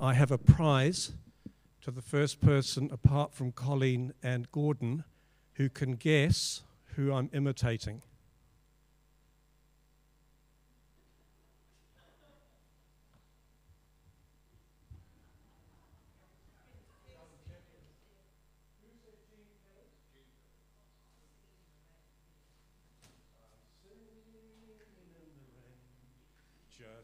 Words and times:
I 0.00 0.14
have 0.14 0.30
a 0.30 0.38
prize 0.38 1.12
to 1.82 1.90
the 1.90 2.02
first 2.02 2.40
person, 2.40 2.90
apart 2.92 3.32
from 3.32 3.52
Colleen 3.52 4.12
and 4.22 4.50
Gordon, 4.52 5.04
who 5.54 5.68
can 5.68 5.96
guess 5.96 6.62
who 6.94 7.12
I'm 7.12 7.30
imitating. 7.32 8.02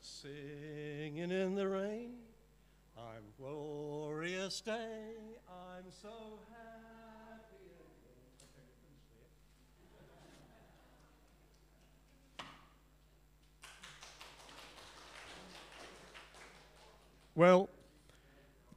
Singing 0.04 1.30
in 1.30 1.54
the 1.54 1.68
rain. 1.68 2.11
Glorious 3.42 4.60
day. 4.60 4.72
I'm 5.48 5.90
so 6.00 6.38
happy. 6.48 7.56
Well, 17.34 17.68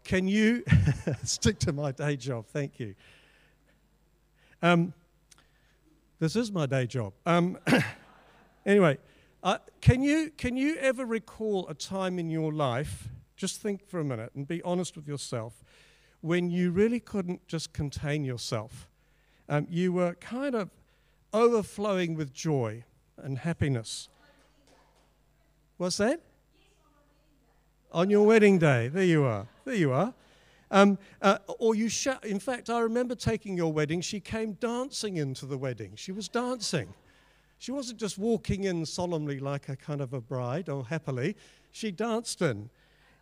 can 0.03 0.27
you 0.27 0.63
stick 1.23 1.59
to 1.59 1.71
my 1.71 1.91
day 1.91 2.15
job? 2.15 2.47
Thank 2.47 2.79
you. 2.79 2.95
Um, 4.63 4.93
this 6.17 6.35
is 6.35 6.51
my 6.51 6.65
day 6.65 6.87
job. 6.87 7.13
Um, 7.27 7.59
anyway, 8.65 8.97
uh, 9.43 9.59
can, 9.81 10.01
you, 10.01 10.31
can 10.35 10.57
you 10.57 10.77
ever 10.77 11.05
recall 11.05 11.67
a 11.67 11.75
time 11.75 12.17
in 12.17 12.31
your 12.31 12.51
life, 12.51 13.09
just 13.35 13.61
think 13.61 13.87
for 13.87 13.99
a 13.99 14.03
minute 14.03 14.31
and 14.35 14.47
be 14.47 14.61
honest 14.63 14.95
with 14.95 15.07
yourself, 15.07 15.63
when 16.21 16.49
you 16.49 16.71
really 16.71 16.99
couldn't 16.99 17.47
just 17.47 17.73
contain 17.73 18.23
yourself? 18.23 18.87
Um, 19.47 19.67
you 19.69 19.93
were 19.93 20.15
kind 20.15 20.55
of 20.55 20.71
overflowing 21.33 22.15
with 22.15 22.33
joy 22.33 22.83
and 23.17 23.37
happiness. 23.37 24.09
What's 25.77 25.97
that? 25.97 26.21
on 27.95 28.09
your 28.09 28.25
wedding 28.25 28.59
day. 28.59 28.89
There 28.89 29.05
you 29.05 29.23
are. 29.23 29.47
There 29.63 29.73
you 29.73 29.93
are. 29.93 30.13
Um, 30.69 30.99
uh, 31.21 31.37
or 31.59 31.75
you 31.75 31.87
sh- 31.87 32.07
in 32.23 32.39
fact, 32.39 32.69
I 32.69 32.81
remember 32.81 33.15
taking 33.15 33.55
your 33.55 33.71
wedding. 33.71 34.01
She 34.01 34.19
came 34.19 34.53
dancing 34.53 35.15
into 35.15 35.45
the 35.45 35.57
wedding. 35.57 35.93
She 35.95 36.11
was 36.11 36.27
dancing. 36.27 36.93
She 37.57 37.71
wasn't 37.71 37.99
just 37.99 38.17
walking 38.17 38.65
in 38.65 38.85
solemnly 38.85 39.39
like 39.39 39.69
a 39.69 39.77
kind 39.77 40.01
of 40.01 40.13
a 40.13 40.19
bride 40.19 40.67
or 40.67 40.85
happily. 40.85 41.37
She 41.71 41.89
danced 41.89 42.41
in, 42.41 42.69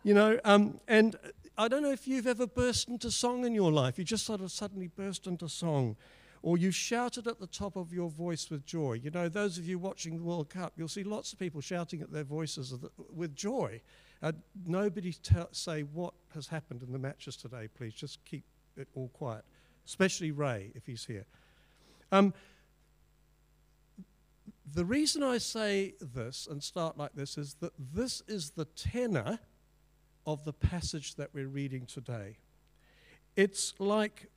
you 0.04 0.14
know. 0.14 0.38
Um, 0.44 0.78
and 0.86 1.16
I 1.58 1.66
don't 1.66 1.82
know 1.82 1.90
if 1.90 2.06
you've 2.06 2.28
ever 2.28 2.46
burst 2.46 2.88
into 2.88 3.10
song 3.10 3.44
in 3.44 3.54
your 3.54 3.72
life. 3.72 3.98
You 3.98 4.04
just 4.04 4.24
sort 4.24 4.40
of 4.40 4.52
suddenly 4.52 4.88
burst 4.88 5.26
into 5.26 5.48
song 5.48 5.96
or 6.44 6.58
you 6.58 6.70
shouted 6.70 7.26
at 7.26 7.40
the 7.40 7.46
top 7.46 7.74
of 7.74 7.90
your 7.90 8.10
voice 8.10 8.50
with 8.50 8.66
joy. 8.66 9.00
You 9.02 9.10
know, 9.10 9.30
those 9.30 9.56
of 9.56 9.66
you 9.66 9.78
watching 9.78 10.18
the 10.18 10.22
World 10.22 10.50
Cup, 10.50 10.74
you'll 10.76 10.88
see 10.88 11.02
lots 11.02 11.32
of 11.32 11.38
people 11.38 11.62
shouting 11.62 12.02
at 12.02 12.12
their 12.12 12.22
voices 12.22 12.74
with 13.14 13.34
joy. 13.34 13.80
Uh, 14.22 14.32
nobody 14.66 15.14
tell, 15.14 15.48
say 15.52 15.84
what 15.84 16.12
has 16.34 16.46
happened 16.46 16.82
in 16.82 16.92
the 16.92 16.98
matches 16.98 17.34
today, 17.34 17.66
please. 17.74 17.94
Just 17.94 18.22
keep 18.26 18.44
it 18.76 18.88
all 18.94 19.08
quiet, 19.14 19.42
especially 19.86 20.32
Ray, 20.32 20.70
if 20.74 20.84
he's 20.84 21.06
here. 21.06 21.24
Um, 22.12 22.34
the 24.74 24.84
reason 24.84 25.22
I 25.22 25.38
say 25.38 25.94
this 25.98 26.46
and 26.50 26.62
start 26.62 26.98
like 26.98 27.14
this 27.14 27.38
is 27.38 27.54
that 27.60 27.72
this 27.78 28.22
is 28.28 28.50
the 28.50 28.66
tenor 28.66 29.38
of 30.26 30.44
the 30.44 30.52
passage 30.52 31.16
that 31.16 31.30
we're 31.32 31.48
reading 31.48 31.86
today. 31.86 32.38
It's 33.36 33.74
like 33.78 34.28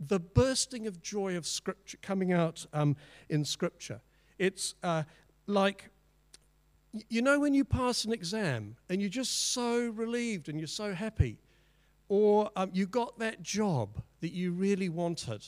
the 0.00 0.18
bursting 0.18 0.86
of 0.86 1.02
joy 1.02 1.36
of 1.36 1.46
Scripture 1.46 1.98
coming 2.02 2.32
out 2.32 2.66
um, 2.72 2.96
in 3.28 3.44
Scripture. 3.44 4.00
It's 4.38 4.74
uh, 4.82 5.04
like 5.46 5.90
you 7.08 7.22
know 7.22 7.40
when 7.40 7.54
you 7.54 7.64
pass 7.64 8.04
an 8.04 8.12
exam 8.12 8.76
and 8.88 9.00
you're 9.00 9.10
just 9.10 9.52
so 9.52 9.88
relieved 9.88 10.48
and 10.48 10.58
you're 10.58 10.66
so 10.66 10.94
happy, 10.94 11.38
or 12.08 12.50
um, 12.56 12.70
you 12.72 12.86
got 12.86 13.18
that 13.18 13.42
job 13.42 14.02
that 14.20 14.32
you 14.32 14.52
really 14.52 14.88
wanted, 14.88 15.44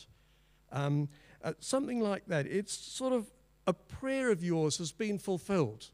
um, 0.73 1.09
uh, 1.45 1.53
something 1.61 2.01
like 2.01 2.27
that. 2.27 2.47
It's 2.47 2.73
sort 2.73 3.13
of 3.13 3.31
a 3.67 3.73
prayer 3.73 4.31
of 4.31 4.43
yours 4.45 4.79
has 4.79 4.93
been 4.93 5.19
fulfilled. 5.19 5.91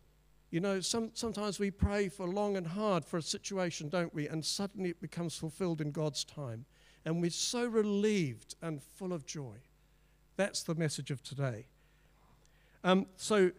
You 0.53 0.61
know, 0.61 0.81
some, 0.81 1.11
sometimes 1.15 1.59
we 1.59 1.71
pray 1.71 2.11
for 2.11 2.29
long 2.29 2.59
and 2.59 2.67
hard 2.67 3.07
for 3.07 3.17
a 3.17 3.23
situation, 3.23 3.89
don't 3.89 4.13
we? 4.13 4.29
And 4.29 4.45
suddenly 4.45 4.91
it 4.91 5.01
becomes 5.01 5.35
fulfilled 5.35 5.81
in 5.81 5.93
God's 5.93 6.25
time. 6.25 6.67
And 7.07 7.23
we're 7.23 7.31
so 7.31 7.65
relieved 7.67 8.55
and 8.61 8.83
full 8.83 9.15
of 9.15 9.25
joy. 9.25 9.57
That's 10.37 10.63
the 10.63 10.75
message 10.75 11.11
of 11.11 11.23
today. 11.23 11.65
Um, 12.85 13.07
so, 13.17 13.51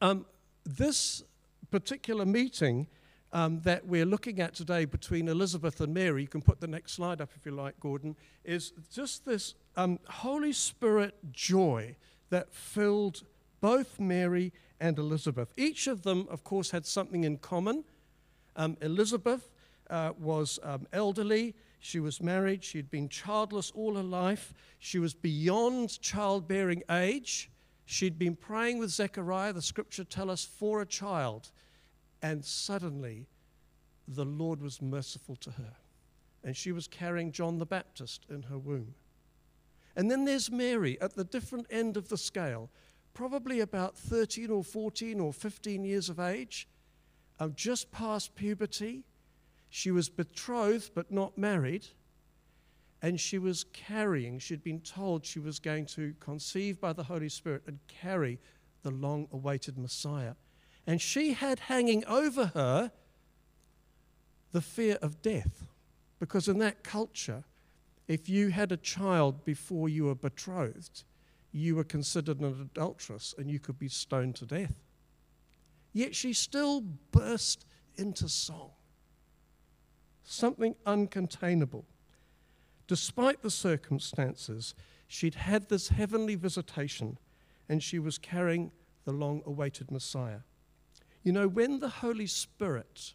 um, 0.00 0.26
this 0.64 1.22
particular 1.70 2.26
meeting 2.26 2.88
um, 3.32 3.60
that 3.60 3.86
we're 3.86 4.04
looking 4.04 4.40
at 4.40 4.56
today 4.56 4.84
between 4.84 5.28
Elizabeth 5.28 5.80
and 5.80 5.94
Mary, 5.94 6.22
you 6.22 6.28
can 6.28 6.42
put 6.42 6.60
the 6.60 6.66
next 6.66 6.94
slide 6.94 7.20
up 7.20 7.30
if 7.36 7.46
you 7.46 7.52
like, 7.52 7.78
Gordon, 7.78 8.16
is 8.44 8.72
just 8.92 9.24
this 9.24 9.54
um, 9.76 10.00
Holy 10.08 10.52
Spirit 10.52 11.14
joy 11.30 11.94
that 12.30 12.52
filled 12.52 13.22
both 13.60 14.00
Mary 14.00 14.52
and 14.82 14.98
Elizabeth. 14.98 15.54
Each 15.56 15.86
of 15.86 16.02
them, 16.02 16.26
of 16.28 16.42
course, 16.42 16.72
had 16.72 16.84
something 16.84 17.22
in 17.22 17.38
common. 17.38 17.84
Um, 18.56 18.76
Elizabeth 18.82 19.48
uh, 19.88 20.12
was 20.18 20.58
um, 20.64 20.88
elderly, 20.92 21.54
she 21.78 22.00
was 22.00 22.20
married, 22.20 22.64
she 22.64 22.78
had 22.78 22.90
been 22.90 23.08
childless 23.08 23.70
all 23.70 23.94
her 23.94 24.02
life, 24.02 24.52
she 24.80 24.98
was 24.98 25.14
beyond 25.14 26.00
childbearing 26.00 26.82
age. 26.90 27.48
She'd 27.84 28.18
been 28.18 28.36
praying 28.36 28.78
with 28.78 28.90
Zechariah, 28.90 29.52
the 29.52 29.62
scripture 29.62 30.04
tell 30.04 30.30
us, 30.30 30.44
for 30.44 30.80
a 30.80 30.86
child, 30.86 31.50
and 32.20 32.44
suddenly 32.44 33.28
the 34.08 34.24
Lord 34.24 34.60
was 34.62 34.82
merciful 34.82 35.36
to 35.36 35.50
her. 35.52 35.76
And 36.42 36.56
she 36.56 36.72
was 36.72 36.88
carrying 36.88 37.30
John 37.30 37.58
the 37.58 37.66
Baptist 37.66 38.26
in 38.28 38.42
her 38.44 38.58
womb. 38.58 38.94
And 39.94 40.10
then 40.10 40.24
there's 40.24 40.50
Mary 40.50 41.00
at 41.00 41.14
the 41.14 41.24
different 41.24 41.66
end 41.70 41.96
of 41.96 42.08
the 42.08 42.16
scale, 42.16 42.70
probably 43.14 43.60
about 43.60 43.96
13 43.96 44.50
or 44.50 44.64
14 44.64 45.20
or 45.20 45.32
15 45.32 45.84
years 45.84 46.08
of 46.08 46.18
age, 46.18 46.68
um, 47.38 47.52
just 47.54 47.90
past 47.90 48.34
puberty. 48.34 49.04
She 49.68 49.90
was 49.90 50.08
betrothed 50.08 50.90
but 50.94 51.10
not 51.10 51.38
married 51.38 51.86
and 53.02 53.20
she 53.20 53.36
was 53.36 53.64
carrying, 53.72 54.38
she'd 54.38 54.62
been 54.62 54.80
told 54.80 55.26
she 55.26 55.40
was 55.40 55.58
going 55.58 55.86
to 55.86 56.14
conceive 56.20 56.80
by 56.80 56.92
the 56.92 57.02
Holy 57.02 57.28
Spirit 57.28 57.62
and 57.66 57.80
carry 57.88 58.38
the 58.84 58.92
long 58.92 59.26
awaited 59.32 59.76
Messiah. 59.76 60.34
And 60.86 61.00
she 61.00 61.32
had 61.32 61.58
hanging 61.58 62.04
over 62.06 62.46
her 62.54 62.92
the 64.52 64.60
fear 64.60 64.98
of 65.02 65.20
death. 65.20 65.66
Because 66.20 66.46
in 66.46 66.58
that 66.58 66.84
culture, 66.84 67.42
if 68.06 68.28
you 68.28 68.50
had 68.50 68.70
a 68.70 68.76
child 68.76 69.44
before 69.44 69.88
you 69.88 70.04
were 70.04 70.14
betrothed, 70.14 71.02
you 71.52 71.76
were 71.76 71.84
considered 71.84 72.40
an 72.40 72.60
adulteress 72.60 73.34
and 73.36 73.50
you 73.50 73.60
could 73.60 73.78
be 73.78 73.88
stoned 73.88 74.34
to 74.36 74.46
death. 74.46 74.74
Yet 75.92 76.14
she 76.16 76.32
still 76.32 76.80
burst 76.80 77.66
into 77.96 78.28
song. 78.28 78.70
Something 80.24 80.74
uncontainable 80.86 81.84
despite 82.92 83.40
the 83.40 83.50
circumstances, 83.50 84.74
she'd 85.08 85.34
had 85.34 85.68
this 85.70 85.88
heavenly 85.88 86.34
visitation 86.34 87.18
and 87.66 87.82
she 87.82 87.98
was 87.98 88.18
carrying 88.18 88.70
the 89.04 89.12
long 89.12 89.42
awaited 89.46 89.90
Messiah. 89.90 90.40
You 91.22 91.32
know, 91.32 91.48
when 91.48 91.80
the 91.80 91.88
Holy 91.88 92.26
Spirit, 92.26 93.14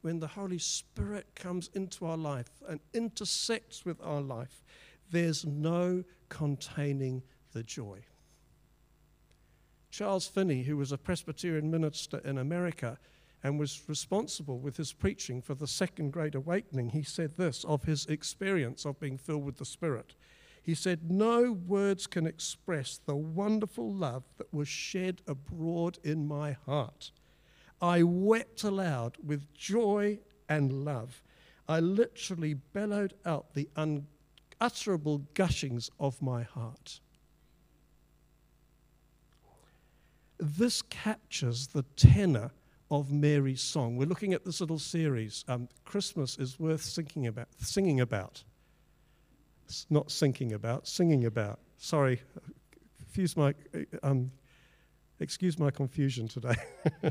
when 0.00 0.18
the 0.18 0.26
Holy 0.26 0.58
Spirit 0.58 1.28
comes 1.36 1.70
into 1.74 2.06
our 2.06 2.16
life 2.16 2.50
and 2.68 2.80
intersects 2.92 3.84
with 3.84 4.00
our 4.02 4.20
life, 4.20 4.64
there's 5.10 5.46
no 5.46 6.02
containing 6.28 7.22
the 7.58 7.64
joy. 7.64 7.98
Charles 9.90 10.28
Finney, 10.28 10.62
who 10.62 10.76
was 10.76 10.92
a 10.92 10.96
Presbyterian 10.96 11.72
minister 11.72 12.18
in 12.18 12.38
America, 12.38 12.98
and 13.42 13.58
was 13.58 13.82
responsible 13.88 14.60
with 14.60 14.76
his 14.76 14.92
preaching 14.92 15.42
for 15.42 15.56
the 15.56 15.66
second 15.66 16.12
great 16.12 16.36
awakening, 16.36 16.90
he 16.90 17.02
said 17.02 17.36
this 17.36 17.64
of 17.64 17.82
his 17.82 18.06
experience 18.06 18.84
of 18.84 19.00
being 19.00 19.18
filled 19.18 19.44
with 19.44 19.56
the 19.56 19.64
Spirit. 19.64 20.14
He 20.62 20.76
said, 20.76 21.10
No 21.10 21.50
words 21.50 22.06
can 22.06 22.28
express 22.28 23.00
the 23.04 23.16
wonderful 23.16 23.92
love 23.92 24.22
that 24.36 24.54
was 24.54 24.68
shed 24.68 25.20
abroad 25.26 25.98
in 26.04 26.28
my 26.28 26.52
heart. 26.64 27.10
I 27.82 28.04
wept 28.04 28.62
aloud 28.62 29.16
with 29.24 29.52
joy 29.52 30.20
and 30.48 30.84
love. 30.84 31.22
I 31.66 31.80
literally 31.80 32.54
bellowed 32.54 33.14
out 33.26 33.54
the 33.54 33.68
unutterable 33.74 35.26
gushings 35.34 35.90
of 35.98 36.22
my 36.22 36.44
heart. 36.44 37.00
This 40.38 40.82
captures 40.82 41.68
the 41.68 41.82
tenor 41.96 42.50
of 42.90 43.12
Mary's 43.12 43.60
song. 43.60 43.96
We're 43.96 44.08
looking 44.08 44.32
at 44.32 44.44
this 44.44 44.60
little 44.60 44.78
series. 44.78 45.44
Um, 45.48 45.68
Christmas 45.84 46.38
is 46.38 46.58
worth 46.58 46.82
singing 46.82 47.26
about. 47.26 47.48
Singing 47.58 48.00
about. 48.00 48.44
Not 49.90 50.10
sinking 50.10 50.52
about, 50.52 50.86
singing 50.88 51.26
about. 51.26 51.58
Sorry, 51.76 52.20
excuse 53.02 53.36
my, 53.36 53.54
um, 54.02 54.30
excuse 55.20 55.58
my 55.58 55.70
confusion 55.70 56.28
today. 56.28 56.54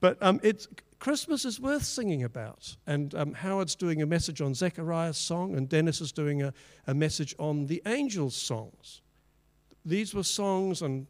but 0.00 0.18
um, 0.20 0.40
it's, 0.42 0.68
Christmas 0.98 1.44
is 1.44 1.60
worth 1.60 1.84
singing 1.84 2.24
about. 2.24 2.76
And 2.86 3.14
um, 3.14 3.32
Howard's 3.32 3.76
doing 3.76 4.02
a 4.02 4.06
message 4.06 4.42
on 4.42 4.54
Zechariah's 4.54 5.16
song, 5.16 5.56
and 5.56 5.68
Dennis 5.68 6.00
is 6.00 6.12
doing 6.12 6.42
a, 6.42 6.52
a 6.86 6.94
message 6.94 7.34
on 7.38 7.66
the 7.66 7.80
angels' 7.86 8.36
songs. 8.36 9.00
These 9.86 10.14
were 10.14 10.22
songs 10.22 10.82
and 10.82 11.06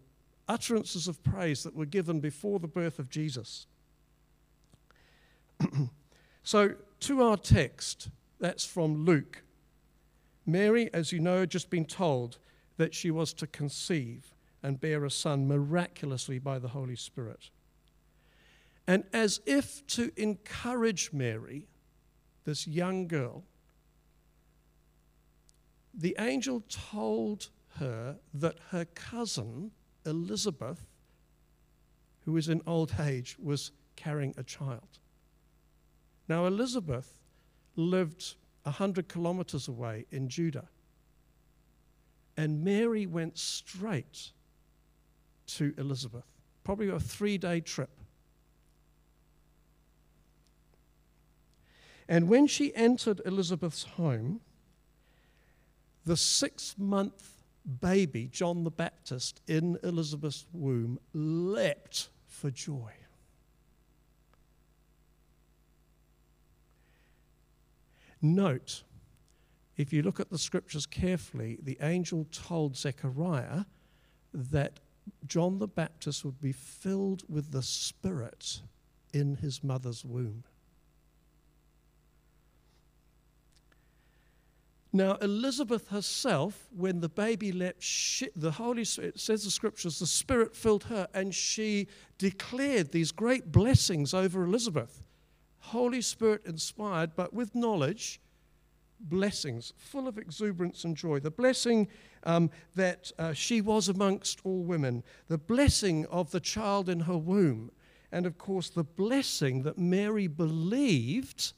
utterances 0.48 1.08
of 1.08 1.22
praise 1.22 1.62
that 1.62 1.74
were 1.74 1.86
given 1.86 2.20
before 2.20 2.58
the 2.58 2.68
birth 2.68 2.98
of 2.98 3.08
Jesus. 3.08 3.66
so, 6.42 6.74
to 7.00 7.22
our 7.22 7.36
text, 7.36 8.10
that's 8.40 8.64
from 8.64 9.04
Luke. 9.04 9.42
Mary, 10.46 10.90
as 10.92 11.12
you 11.12 11.20
know, 11.20 11.40
had 11.40 11.50
just 11.50 11.70
been 11.70 11.84
told 11.86 12.38
that 12.76 12.94
she 12.94 13.10
was 13.10 13.32
to 13.32 13.46
conceive 13.46 14.34
and 14.62 14.80
bear 14.80 15.04
a 15.04 15.10
son 15.10 15.46
miraculously 15.46 16.38
by 16.38 16.58
the 16.58 16.68
Holy 16.68 16.96
Spirit. 16.96 17.50
And 18.86 19.04
as 19.12 19.40
if 19.46 19.86
to 19.88 20.10
encourage 20.16 21.12
Mary, 21.12 21.68
this 22.44 22.66
young 22.66 23.06
girl, 23.08 23.44
the 25.94 26.16
angel 26.18 26.62
told 26.68 27.48
her 27.78 28.16
that 28.32 28.58
her 28.70 28.84
cousin, 28.84 29.70
Elizabeth, 30.06 30.86
who 32.24 32.32
was 32.32 32.48
in 32.48 32.62
old 32.66 32.94
age, 33.00 33.36
was 33.42 33.72
carrying 33.96 34.34
a 34.36 34.42
child. 34.42 34.98
Now, 36.28 36.46
Elizabeth 36.46 37.20
lived 37.76 38.34
100 38.64 39.08
kilometers 39.08 39.68
away 39.68 40.06
in 40.10 40.28
Judah. 40.28 40.68
And 42.36 42.64
Mary 42.64 43.06
went 43.06 43.38
straight 43.38 44.32
to 45.46 45.74
Elizabeth, 45.76 46.26
probably 46.64 46.88
a 46.88 46.98
three 46.98 47.38
day 47.38 47.60
trip. 47.60 47.90
And 52.08 52.28
when 52.28 52.46
she 52.46 52.74
entered 52.74 53.20
Elizabeth's 53.24 53.84
home, 53.84 54.40
the 56.04 56.16
six 56.16 56.74
month 56.76 57.33
baby, 57.80 58.26
John 58.26 58.64
the 58.64 58.70
Baptist, 58.70 59.40
in 59.46 59.78
Elizabeth's 59.82 60.46
womb, 60.52 60.98
leapt 61.12 62.10
for 62.26 62.50
joy. 62.50 62.92
Note, 68.20 68.84
if 69.76 69.92
you 69.92 70.02
look 70.02 70.20
at 70.20 70.30
the 70.30 70.38
scriptures 70.38 70.86
carefully, 70.86 71.58
the 71.62 71.76
angel 71.80 72.26
told 72.32 72.76
Zechariah 72.76 73.64
that 74.32 74.80
John 75.26 75.58
the 75.58 75.68
Baptist 75.68 76.24
would 76.24 76.40
be 76.40 76.52
filled 76.52 77.22
with 77.28 77.50
the 77.50 77.62
Spirit 77.62 78.62
in 79.12 79.36
his 79.36 79.62
mother's 79.62 80.04
womb. 80.04 80.44
Now, 84.94 85.16
Elizabeth 85.16 85.88
herself, 85.88 86.68
when 86.70 87.00
the 87.00 87.08
baby 87.08 87.50
leapt, 87.50 87.82
she, 87.82 88.28
the 88.36 88.52
Holy 88.52 88.84
Spirit, 88.84 89.18
says 89.18 89.42
the 89.42 89.50
scriptures, 89.50 89.98
the 89.98 90.06
Spirit 90.06 90.54
filled 90.54 90.84
her 90.84 91.08
and 91.12 91.34
she 91.34 91.88
declared 92.16 92.92
these 92.92 93.10
great 93.10 93.50
blessings 93.50 94.14
over 94.14 94.44
Elizabeth. 94.44 95.02
Holy 95.58 96.00
Spirit 96.00 96.42
inspired, 96.46 97.16
but 97.16 97.34
with 97.34 97.56
knowledge, 97.56 98.20
blessings, 99.00 99.72
full 99.76 100.06
of 100.06 100.16
exuberance 100.16 100.84
and 100.84 100.96
joy. 100.96 101.18
The 101.18 101.28
blessing 101.28 101.88
um, 102.22 102.48
that 102.76 103.10
uh, 103.18 103.32
she 103.32 103.60
was 103.60 103.88
amongst 103.88 104.42
all 104.44 104.62
women, 104.62 105.02
the 105.26 105.38
blessing 105.38 106.06
of 106.06 106.30
the 106.30 106.38
child 106.38 106.88
in 106.88 107.00
her 107.00 107.18
womb, 107.18 107.72
and 108.12 108.26
of 108.26 108.38
course, 108.38 108.70
the 108.70 108.84
blessing 108.84 109.64
that 109.64 109.76
Mary 109.76 110.28
believed 110.28 111.52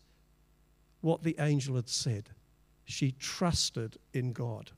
what 1.03 1.23
the 1.23 1.37
angel 1.39 1.77
had 1.77 1.91
said 1.91 2.31
she 2.87 3.13
trusted 3.13 3.99
in 4.15 4.33
God. 4.33 4.71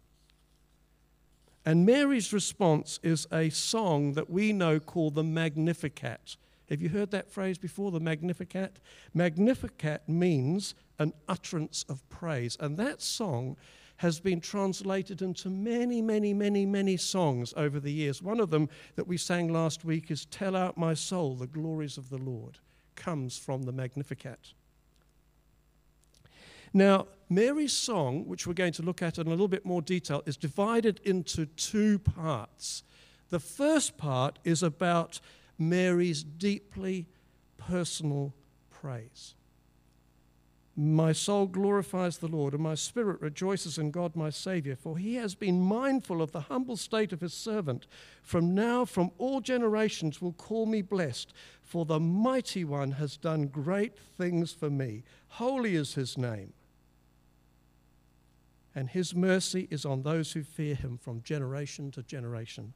And 1.65 1.85
Mary's 1.85 2.33
response 2.33 2.99
is 3.03 3.27
a 3.31 3.51
song 3.51 4.15
that 4.15 4.31
we 4.31 4.53
know 4.53 4.81
called 4.81 5.15
the 5.15 5.23
Magnificat. 5.23 6.37
Have 6.71 6.81
you 6.81 6.89
heard 6.89 7.11
that 7.11 7.31
phrase 7.31 7.59
before, 7.59 7.91
the 7.91 8.01
Magnificat? 8.01 8.81
Magnificat 9.15 10.03
means 10.09 10.75
an 10.99 11.13
utterance 11.29 11.85
of 11.89 12.09
praise. 12.09 12.57
And 12.59 12.77
that 12.79 13.03
song 13.03 13.57
has 13.99 14.21
been 14.21 14.41
translated 14.41 15.21
into 15.23 15.51
many, 15.51 16.01
many, 16.01 16.33
many, 16.33 16.65
many 16.65 16.97
songs 16.97 17.53
over 17.57 17.81
the 17.81 17.93
years. 17.93 18.23
One 18.23 18.41
of 18.41 18.51
them 18.51 18.69
that 18.97 19.07
we 19.07 19.17
sang 19.17 19.53
last 19.53 19.85
week 19.85 20.11
is 20.11 20.25
Tell 20.27 20.57
Out 20.57 20.79
My 20.79 20.95
Soul, 20.95 21.35
the 21.35 21.47
Glories 21.47 21.99
of 21.99 22.09
the 22.09 22.19
Lord, 22.19 22.59
comes 22.97 23.37
from 23.37 23.63
the 23.63 23.73
Magnificat. 23.73 24.53
Now, 26.73 27.07
Mary's 27.29 27.73
song, 27.73 28.27
which 28.27 28.47
we're 28.47 28.55
going 28.55 28.73
to 28.73 28.83
look 28.83 29.03
at 29.03 29.19
in 29.19 29.27
a 29.27 29.31
little 29.31 29.49
bit 29.49 29.67
more 29.67 29.83
detail, 29.83 30.23
is 30.25 30.37
divided 30.37 31.01
into 31.05 31.47
two 31.47 31.99
parts. 31.99 32.83
The 33.29 33.41
first 33.41 33.99
part 33.99 34.39
is 34.45 34.63
about 34.63 35.21
Mary's 35.59 36.23
deeply 36.23 37.07
personal 37.59 38.33
praise. 38.71 39.35
My 40.75 41.13
soul 41.13 41.47
glorifies 41.47 42.19
the 42.19 42.29
Lord, 42.29 42.55
and 42.55 42.63
my 42.63 42.77
spirit 42.77 43.21
rejoices 43.21 43.79
in 43.79 43.91
God 43.91 44.15
my 44.15 44.31
Saviour, 44.31 44.77
for 44.77 44.97
he 44.97 45.17
has 45.17 45.35
been 45.35 45.61
mindful 45.61 46.23
of 46.23 46.31
the 46.31 46.43
humble 46.43 46.77
state 46.77 47.13
of 47.13 47.21
his 47.21 47.35
servant. 47.35 47.89
From 48.23 48.55
now, 48.55 48.85
from 48.85 49.11
all 49.19 49.41
generations, 49.41 50.23
will 50.23 50.35
call 50.35 50.67
me 50.67 50.81
blessed, 50.81 51.35
for 51.63 51.85
the 51.85 51.99
mighty 51.99 52.65
one 52.65 52.93
has 52.93 53.17
done 53.17 53.49
great 53.49 53.99
things 53.99 54.53
for 54.53 54.71
me. 54.71 55.03
Holy 55.31 55.75
is 55.75 55.95
his 55.95 56.17
name 56.17 56.53
and 58.79 58.91
his 58.91 59.13
mercy 59.13 59.67
is 59.73 59.85
on 59.85 60.05
those 60.05 60.31
who 60.31 60.45
fear 60.45 60.77
him 60.77 60.97
from 60.99 61.21
generation 61.23 61.91
to 61.91 62.01
generation. 62.01 62.73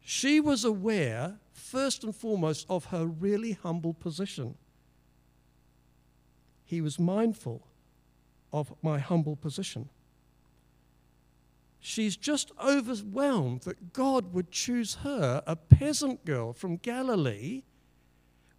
She 0.00 0.40
was 0.40 0.64
aware, 0.64 1.36
first 1.52 2.04
and 2.04 2.16
foremost, 2.16 2.64
of 2.70 2.86
her 2.86 3.04
really 3.04 3.52
humble 3.52 3.92
position. 3.92 4.54
He 6.64 6.80
was 6.80 6.98
mindful 6.98 7.66
of 8.50 8.72
my 8.80 8.98
humble 8.98 9.36
position. 9.36 9.90
She's 11.80 12.16
just 12.16 12.50
overwhelmed 12.58 13.64
that 13.64 13.92
God 13.92 14.32
would 14.32 14.50
choose 14.50 14.94
her, 15.02 15.42
a 15.46 15.54
peasant 15.54 16.24
girl 16.24 16.54
from 16.54 16.78
Galilee, 16.78 17.64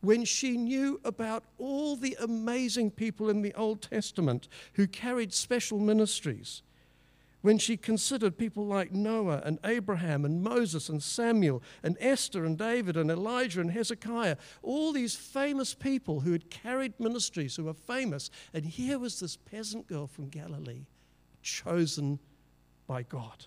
when 0.02 0.24
she 0.26 0.58
knew 0.58 1.00
about 1.04 1.44
all 1.58 1.96
the 1.96 2.16
amazing 2.20 2.92
people 2.92 3.30
in 3.30 3.42
the 3.42 3.54
Old 3.54 3.82
Testament 3.82 4.48
who 4.74 4.88
carried 4.88 5.34
special 5.34 5.80
ministries, 5.80 6.62
when 7.42 7.58
she 7.58 7.78
considered 7.78 8.38
people 8.38 8.66
like 8.66 8.92
Noah 8.92 9.42
and 9.46 9.60
Abraham 9.64 10.26
and 10.26 10.44
Moses 10.44 10.90
and 10.90 11.02
Samuel 11.02 11.64
and 11.84 11.96
Esther 12.00 12.44
and 12.44 12.58
David 12.58 12.98
and 12.98 13.10
Elijah 13.10 13.62
and 13.62 13.72
Hezekiah, 13.72 14.36
all 14.62 14.92
these 14.92 15.16
famous 15.16 15.74
people 15.74 16.20
who 16.22 16.34
had 16.34 16.50
carried 16.50 17.00
ministries, 17.00 17.56
who 17.56 17.66
were 17.66 17.74
famous, 17.74 18.30
and 18.54 18.66
here 18.66 19.00
was 19.00 19.20
this 19.20 19.38
peasant 19.38 19.88
girl 19.88 20.08
from 20.08 20.28
Galilee 20.28 20.86
chosen 21.42 22.20
by 22.88 23.04
God. 23.04 23.46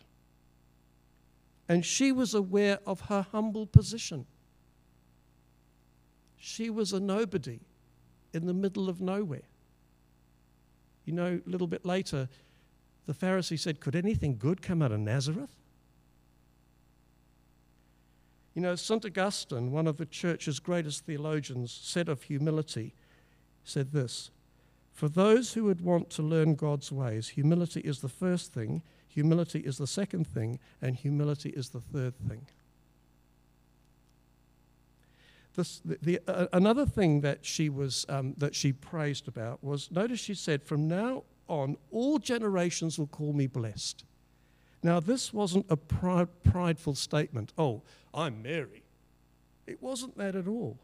And 1.68 1.84
she 1.84 2.12
was 2.12 2.34
aware 2.34 2.78
of 2.86 3.02
her 3.02 3.26
humble 3.30 3.66
position. 3.66 4.26
She 6.44 6.70
was 6.70 6.92
a 6.92 6.98
nobody 6.98 7.60
in 8.32 8.46
the 8.46 8.52
middle 8.52 8.88
of 8.88 9.00
nowhere. 9.00 9.46
You 11.04 11.12
know, 11.12 11.40
a 11.46 11.48
little 11.48 11.68
bit 11.68 11.86
later, 11.86 12.28
the 13.06 13.14
Pharisee 13.14 13.58
said, 13.58 13.78
Could 13.78 13.94
anything 13.94 14.38
good 14.38 14.60
come 14.60 14.82
out 14.82 14.90
of 14.90 14.98
Nazareth? 14.98 15.54
You 18.54 18.62
know, 18.62 18.74
St. 18.74 19.04
Augustine, 19.04 19.70
one 19.70 19.86
of 19.86 19.98
the 19.98 20.04
church's 20.04 20.58
greatest 20.58 21.06
theologians, 21.06 21.70
said 21.80 22.08
of 22.08 22.24
humility, 22.24 22.92
said 23.62 23.92
this 23.92 24.32
For 24.92 25.08
those 25.08 25.52
who 25.52 25.62
would 25.64 25.80
want 25.80 26.10
to 26.10 26.22
learn 26.22 26.56
God's 26.56 26.90
ways, 26.90 27.28
humility 27.28 27.82
is 27.82 28.00
the 28.00 28.08
first 28.08 28.52
thing, 28.52 28.82
humility 29.06 29.60
is 29.60 29.78
the 29.78 29.86
second 29.86 30.26
thing, 30.26 30.58
and 30.82 30.96
humility 30.96 31.50
is 31.50 31.68
the 31.68 31.80
third 31.80 32.14
thing. 32.28 32.48
This, 35.54 35.80
the, 35.84 35.98
the 36.00 36.20
uh, 36.26 36.46
another 36.52 36.86
thing 36.86 37.20
that 37.20 37.44
she 37.44 37.68
was 37.68 38.06
um, 38.08 38.34
that 38.38 38.54
she 38.54 38.72
praised 38.72 39.28
about 39.28 39.62
was 39.62 39.90
notice 39.90 40.20
she 40.20 40.34
said, 40.34 40.62
"From 40.62 40.88
now 40.88 41.24
on, 41.48 41.76
all 41.90 42.18
generations 42.18 42.98
will 42.98 43.06
call 43.06 43.32
me 43.32 43.46
blessed." 43.46 44.04
Now, 44.82 44.98
this 44.98 45.32
wasn't 45.32 45.66
a 45.68 45.76
prideful 45.76 46.96
statement. 46.96 47.52
Oh, 47.56 47.82
I'm 48.12 48.42
Mary. 48.42 48.82
It 49.66 49.80
wasn't 49.80 50.16
that 50.18 50.34
at 50.34 50.48
all. 50.48 50.78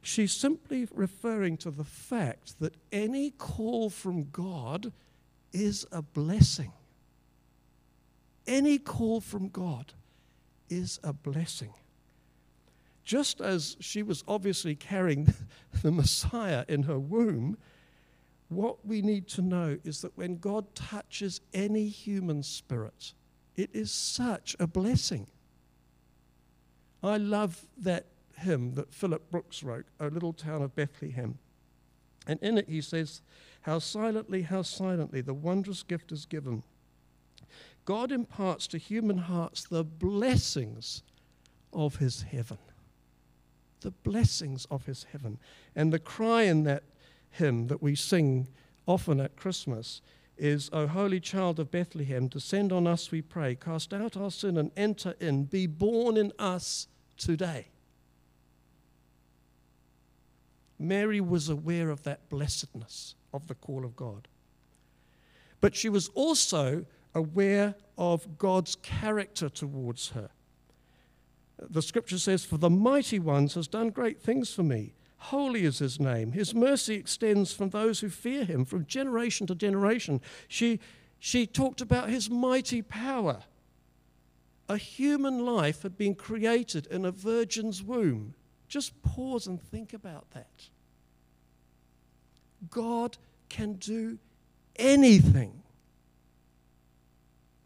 She's 0.00 0.32
simply 0.32 0.88
referring 0.94 1.56
to 1.58 1.70
the 1.70 1.84
fact 1.84 2.60
that 2.60 2.74
any 2.92 3.30
call 3.30 3.90
from 3.90 4.30
God 4.30 4.92
is 5.52 5.86
a 5.92 6.00
blessing. 6.00 6.72
Any 8.46 8.78
call 8.78 9.20
from 9.20 9.48
God 9.48 9.92
is 10.70 11.00
a 11.02 11.12
blessing. 11.12 11.74
Just 13.06 13.40
as 13.40 13.76
she 13.78 14.02
was 14.02 14.24
obviously 14.26 14.74
carrying 14.74 15.32
the 15.82 15.92
Messiah 15.92 16.64
in 16.68 16.82
her 16.82 16.98
womb, 16.98 17.56
what 18.48 18.84
we 18.84 19.00
need 19.00 19.28
to 19.28 19.42
know 19.42 19.78
is 19.84 20.02
that 20.02 20.18
when 20.18 20.38
God 20.38 20.74
touches 20.74 21.40
any 21.54 21.88
human 21.88 22.42
spirit, 22.42 23.14
it 23.54 23.70
is 23.72 23.92
such 23.92 24.56
a 24.58 24.66
blessing. 24.66 25.28
I 27.00 27.16
love 27.16 27.66
that 27.78 28.06
hymn 28.38 28.74
that 28.74 28.92
Philip 28.92 29.30
Brooks 29.30 29.62
wrote, 29.62 29.86
O 30.00 30.08
Little 30.08 30.32
Town 30.32 30.60
of 30.60 30.74
Bethlehem. 30.74 31.38
And 32.26 32.40
in 32.42 32.58
it 32.58 32.68
he 32.68 32.80
says, 32.80 33.22
How 33.62 33.78
silently, 33.78 34.42
how 34.42 34.62
silently 34.62 35.20
the 35.20 35.32
wondrous 35.32 35.84
gift 35.84 36.10
is 36.10 36.26
given. 36.26 36.64
God 37.84 38.10
imparts 38.10 38.66
to 38.68 38.78
human 38.78 39.18
hearts 39.18 39.62
the 39.62 39.84
blessings 39.84 41.04
of 41.72 41.96
his 41.96 42.22
heaven. 42.22 42.58
The 43.86 43.92
blessings 43.92 44.66
of 44.68 44.86
his 44.86 45.06
heaven. 45.12 45.38
And 45.76 45.92
the 45.92 46.00
cry 46.00 46.42
in 46.42 46.64
that 46.64 46.82
hymn 47.30 47.68
that 47.68 47.80
we 47.80 47.94
sing 47.94 48.48
often 48.84 49.20
at 49.20 49.36
Christmas 49.36 50.02
is, 50.36 50.68
O 50.72 50.88
holy 50.88 51.20
child 51.20 51.60
of 51.60 51.70
Bethlehem, 51.70 52.26
descend 52.26 52.72
on 52.72 52.88
us, 52.88 53.12
we 53.12 53.22
pray, 53.22 53.54
cast 53.54 53.94
out 53.94 54.16
our 54.16 54.32
sin 54.32 54.58
and 54.58 54.72
enter 54.76 55.14
in, 55.20 55.44
be 55.44 55.68
born 55.68 56.16
in 56.16 56.32
us 56.36 56.88
today. 57.16 57.68
Mary 60.80 61.20
was 61.20 61.48
aware 61.48 61.90
of 61.90 62.02
that 62.02 62.28
blessedness 62.28 63.14
of 63.32 63.46
the 63.46 63.54
call 63.54 63.84
of 63.84 63.94
God. 63.94 64.26
But 65.60 65.76
she 65.76 65.88
was 65.88 66.08
also 66.08 66.86
aware 67.14 67.76
of 67.96 68.36
God's 68.36 68.74
character 68.82 69.48
towards 69.48 70.08
her. 70.08 70.30
The 71.58 71.82
scripture 71.82 72.18
says, 72.18 72.44
For 72.44 72.58
the 72.58 72.70
mighty 72.70 73.18
ones 73.18 73.54
has 73.54 73.66
done 73.66 73.90
great 73.90 74.20
things 74.20 74.52
for 74.52 74.62
me. 74.62 74.94
Holy 75.18 75.64
is 75.64 75.78
his 75.78 75.98
name. 75.98 76.32
His 76.32 76.54
mercy 76.54 76.94
extends 76.94 77.52
from 77.52 77.70
those 77.70 78.00
who 78.00 78.10
fear 78.10 78.44
him, 78.44 78.64
from 78.64 78.86
generation 78.86 79.46
to 79.46 79.54
generation. 79.54 80.20
She, 80.48 80.78
she 81.18 81.46
talked 81.46 81.80
about 81.80 82.10
his 82.10 82.28
mighty 82.28 82.82
power. 82.82 83.40
A 84.68 84.76
human 84.76 85.46
life 85.46 85.82
had 85.82 85.96
been 85.96 86.14
created 86.14 86.86
in 86.88 87.04
a 87.04 87.10
virgin's 87.10 87.82
womb. 87.82 88.34
Just 88.68 89.00
pause 89.02 89.46
and 89.46 89.60
think 89.60 89.94
about 89.94 90.30
that. 90.32 90.68
God 92.70 93.16
can 93.48 93.74
do 93.74 94.18
anything. 94.76 95.62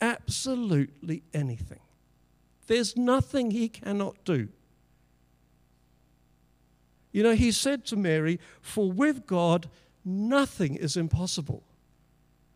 Absolutely 0.00 1.22
anything. 1.34 1.80
There's 2.70 2.96
nothing 2.96 3.50
he 3.50 3.68
cannot 3.68 4.24
do. 4.24 4.46
You 7.10 7.24
know, 7.24 7.34
he 7.34 7.50
said 7.50 7.84
to 7.86 7.96
Mary, 7.96 8.38
For 8.60 8.92
with 8.92 9.26
God, 9.26 9.68
nothing 10.04 10.76
is 10.76 10.96
impossible. 10.96 11.64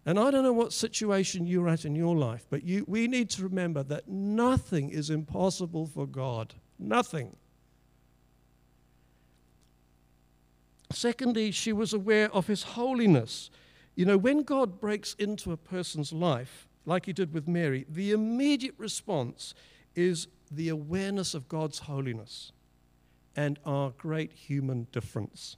And 0.06 0.16
I 0.16 0.30
don't 0.30 0.44
know 0.44 0.52
what 0.52 0.72
situation 0.72 1.48
you're 1.48 1.68
at 1.68 1.84
in 1.84 1.96
your 1.96 2.14
life, 2.14 2.46
but 2.48 2.62
you, 2.62 2.84
we 2.86 3.08
need 3.08 3.28
to 3.30 3.42
remember 3.42 3.82
that 3.82 4.06
nothing 4.06 4.90
is 4.90 5.10
impossible 5.10 5.88
for 5.88 6.06
God. 6.06 6.54
Nothing. 6.78 7.34
Secondly, 10.92 11.50
she 11.50 11.72
was 11.72 11.92
aware 11.92 12.32
of 12.32 12.46
his 12.46 12.62
holiness. 12.62 13.50
You 13.96 14.04
know, 14.04 14.16
when 14.16 14.44
God 14.44 14.78
breaks 14.78 15.14
into 15.14 15.50
a 15.50 15.56
person's 15.56 16.12
life, 16.12 16.68
like 16.86 17.06
he 17.06 17.12
did 17.12 17.34
with 17.34 17.48
Mary, 17.48 17.84
the 17.88 18.12
immediate 18.12 18.74
response 18.78 19.54
is 19.94 20.28
the 20.50 20.68
awareness 20.68 21.34
of 21.34 21.48
God's 21.48 21.80
holiness 21.80 22.52
and 23.36 23.58
our 23.64 23.90
great 23.90 24.32
human 24.32 24.86
difference. 24.92 25.56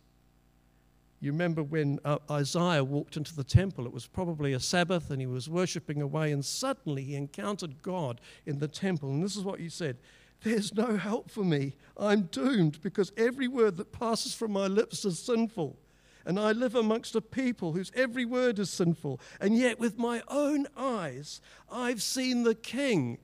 You 1.20 1.32
remember 1.32 1.62
when 1.62 1.98
uh, 2.04 2.18
Isaiah 2.30 2.84
walked 2.84 3.16
into 3.16 3.34
the 3.34 3.44
temple, 3.44 3.86
it 3.86 3.92
was 3.92 4.06
probably 4.06 4.52
a 4.52 4.60
Sabbath 4.60 5.10
and 5.10 5.20
he 5.20 5.26
was 5.26 5.48
worshiping 5.48 6.02
away, 6.02 6.30
and 6.30 6.44
suddenly 6.44 7.04
he 7.04 7.14
encountered 7.14 7.82
God 7.82 8.20
in 8.44 8.58
the 8.58 8.68
temple. 8.68 9.10
And 9.10 9.22
this 9.22 9.36
is 9.36 9.42
what 9.42 9.60
he 9.60 9.68
said 9.68 9.96
There's 10.42 10.74
no 10.74 10.96
help 10.96 11.30
for 11.30 11.44
me. 11.44 11.74
I'm 11.96 12.22
doomed 12.22 12.82
because 12.82 13.12
every 13.16 13.48
word 13.48 13.78
that 13.78 13.92
passes 13.92 14.34
from 14.34 14.52
my 14.52 14.66
lips 14.66 15.04
is 15.04 15.18
sinful. 15.18 15.78
And 16.26 16.40
I 16.40 16.50
live 16.50 16.74
amongst 16.74 17.14
a 17.14 17.20
people 17.20 17.72
whose 17.72 17.92
every 17.94 18.24
word 18.24 18.58
is 18.58 18.68
sinful. 18.68 19.20
And 19.40 19.56
yet, 19.56 19.78
with 19.78 19.96
my 19.96 20.22
own 20.26 20.66
eyes, 20.76 21.40
I've 21.70 22.02
seen 22.02 22.42
the 22.42 22.56
King, 22.56 23.18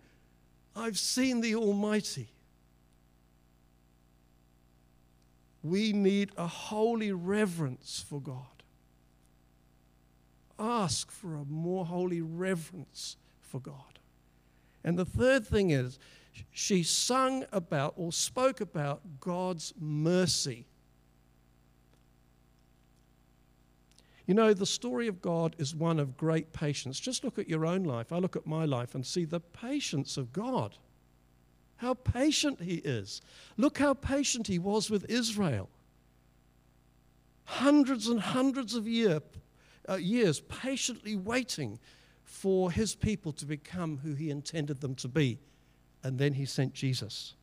I've 0.75 0.99
seen 0.99 1.41
the 1.41 1.55
Almighty. 1.55 2.29
We 5.63 5.93
need 5.93 6.31
a 6.37 6.47
holy 6.47 7.13
reverence 7.13 8.05
for 8.07 8.21
God. 8.21 8.47
Ask 10.59 11.11
for 11.11 11.35
a 11.35 11.45
more 11.45 11.85
holy 11.85 12.21
reverence 12.21 13.17
for 13.41 13.61
God. 13.61 13.99
And 14.85 14.99
the 14.99 15.05
third 15.05 15.47
thing 15.47 15.71
is, 15.71 15.99
she 16.51 16.83
sung 16.83 17.45
about 17.53 17.95
or 17.97 18.13
spoke 18.13 18.61
about 18.61 19.03
God's 19.21 19.73
mercy. 19.79 20.67
You 24.27 24.35
know, 24.35 24.55
the 24.55 24.67
story 24.67 25.09
of 25.09 25.21
God 25.21 25.57
is 25.59 25.75
one 25.75 25.99
of 25.99 26.17
great 26.17 26.53
patience. 26.53 27.01
Just 27.01 27.25
look 27.25 27.39
at 27.39 27.49
your 27.49 27.67
own 27.67 27.83
life. 27.83 28.13
I 28.13 28.19
look 28.19 28.37
at 28.37 28.47
my 28.47 28.65
life 28.65 28.95
and 28.95 29.05
see 29.05 29.25
the 29.25 29.41
patience 29.41 30.17
of 30.17 30.33
God. 30.33 30.77
How 31.77 31.95
patient 31.95 32.61
He 32.61 32.77
is. 32.77 33.21
Look 33.57 33.79
how 33.79 33.95
patient 33.95 34.47
He 34.47 34.59
was 34.59 34.91
with 34.91 35.11
Israel. 35.11 35.69
Hundreds 37.45 38.07
and 38.07 38.21
hundreds 38.21 38.77
of 38.77 38.87
year, 38.87 39.21
uh, 39.89 39.97
years 39.97 40.39
patiently 40.41 41.17
waiting 41.17 41.81
for 42.23 42.71
His 42.71 42.95
people 42.95 43.33
to 43.33 43.45
become 43.45 43.99
who 44.05 44.15
He 44.15 44.31
intended 44.31 44.81
them 44.81 44.95
to 44.97 45.09
be. 45.09 45.41
And 46.05 46.19
then 46.19 46.35
He 46.35 46.45
sent 46.45 46.75
Jesus 46.75 47.35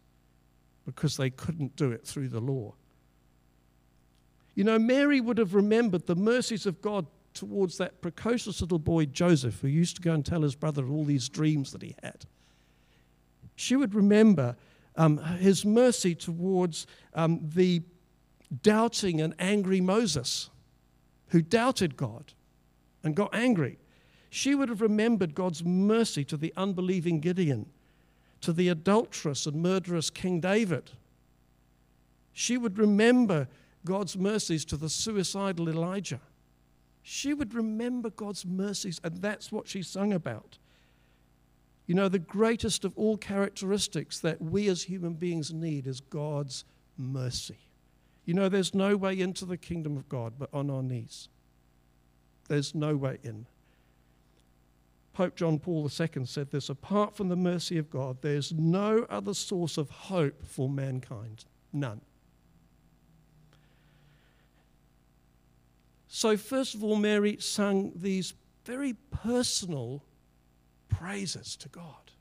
because 0.86 1.17
they 1.17 1.29
couldn't 1.29 1.75
do 1.75 1.91
it 1.91 2.07
through 2.07 2.29
the 2.29 2.39
law. 2.39 2.74
You 4.59 4.65
know, 4.65 4.77
Mary 4.77 5.21
would 5.21 5.37
have 5.37 5.55
remembered 5.55 6.05
the 6.05 6.15
mercies 6.15 6.65
of 6.65 6.81
God 6.81 7.07
towards 7.33 7.77
that 7.77 8.01
precocious 8.01 8.59
little 8.59 8.77
boy 8.77 9.05
Joseph, 9.05 9.61
who 9.61 9.67
used 9.69 9.95
to 9.95 10.01
go 10.01 10.13
and 10.13 10.25
tell 10.25 10.41
his 10.41 10.55
brother 10.55 10.85
all 10.87 11.05
these 11.05 11.29
dreams 11.29 11.71
that 11.71 11.81
he 11.81 11.95
had 12.03 12.25
she 13.59 13.75
would 13.75 13.93
remember 13.93 14.55
um, 14.95 15.17
his 15.17 15.65
mercy 15.65 16.15
towards 16.15 16.87
um, 17.13 17.41
the 17.43 17.81
doubting 18.61 19.19
and 19.19 19.35
angry 19.37 19.81
Moses, 19.81 20.49
who 21.27 21.41
doubted 21.41 21.97
God 21.97 22.31
and 23.03 23.15
got 23.15 23.35
angry. 23.35 23.77
She 24.29 24.55
would 24.55 24.69
have 24.69 24.81
remembered 24.81 25.35
God's 25.35 25.61
mercy 25.63 26.23
to 26.23 26.37
the 26.37 26.53
unbelieving 26.55 27.19
Gideon, 27.19 27.65
to 28.39 28.53
the 28.53 28.69
adulterous 28.69 29.45
and 29.45 29.61
murderous 29.61 30.09
King 30.09 30.39
David. 30.39 30.91
She 32.31 32.57
would 32.57 32.77
remember 32.77 33.49
God's 33.86 34.17
mercies 34.17 34.65
to 34.65 34.77
the 34.77 34.89
suicidal 34.89 35.69
Elijah. 35.69 36.21
She 37.01 37.33
would 37.33 37.53
remember 37.53 38.09
God's 38.09 38.45
mercies, 38.45 39.00
and 39.03 39.21
that's 39.21 39.51
what 39.51 39.67
she 39.67 39.81
sung 39.81 40.13
about. 40.13 40.57
You 41.88 41.95
know, 41.95 42.07
the 42.07 42.19
greatest 42.19 42.86
of 42.86 42.95
all 42.95 43.17
characteristics 43.17 44.19
that 44.19 44.41
we 44.41 44.67
as 44.67 44.83
human 44.83 45.13
beings 45.13 45.51
need 45.51 45.88
is 45.88 46.01
God's 46.01 46.65
mercy. 46.98 47.57
You 48.25 48.36
know, 48.36 48.48
there's 48.48 48.75
no 48.75 48.95
way 48.95 49.19
into 49.19 49.43
the 49.43 49.57
kingdom 49.57 49.98
of 49.98 50.07
God 50.07 50.33
but 50.38 50.50
on 50.53 50.69
our 50.69 50.83
knees. 50.83 51.29
There's 52.48 52.75
no 52.75 52.95
way 52.95 53.17
in. 53.24 53.48
Pope 55.13 55.36
John 55.36 55.57
Paul 55.57 55.89
II 55.89 56.25
said 56.25 56.51
this 56.51 56.69
apart 56.69 57.15
from 57.15 57.29
the 57.29 57.36
mercy 57.36 57.77
of 57.77 57.89
God, 57.89 58.17
there's 58.21 58.53
no 58.53 59.05
other 59.09 59.33
source 59.33 59.77
of 59.77 59.89
hope 59.89 60.45
for 60.45 60.69
mankind. 60.69 61.45
None. 61.74 62.01
So, 66.11 66.35
first 66.35 66.73
of 66.73 66.83
all, 66.83 66.95
Mary 66.95 67.37
sung 67.39 67.91
these 67.95 68.33
very 68.65 68.93
personal 69.11 70.03
praises 70.89 71.55
to 71.57 71.69
God 71.69 72.11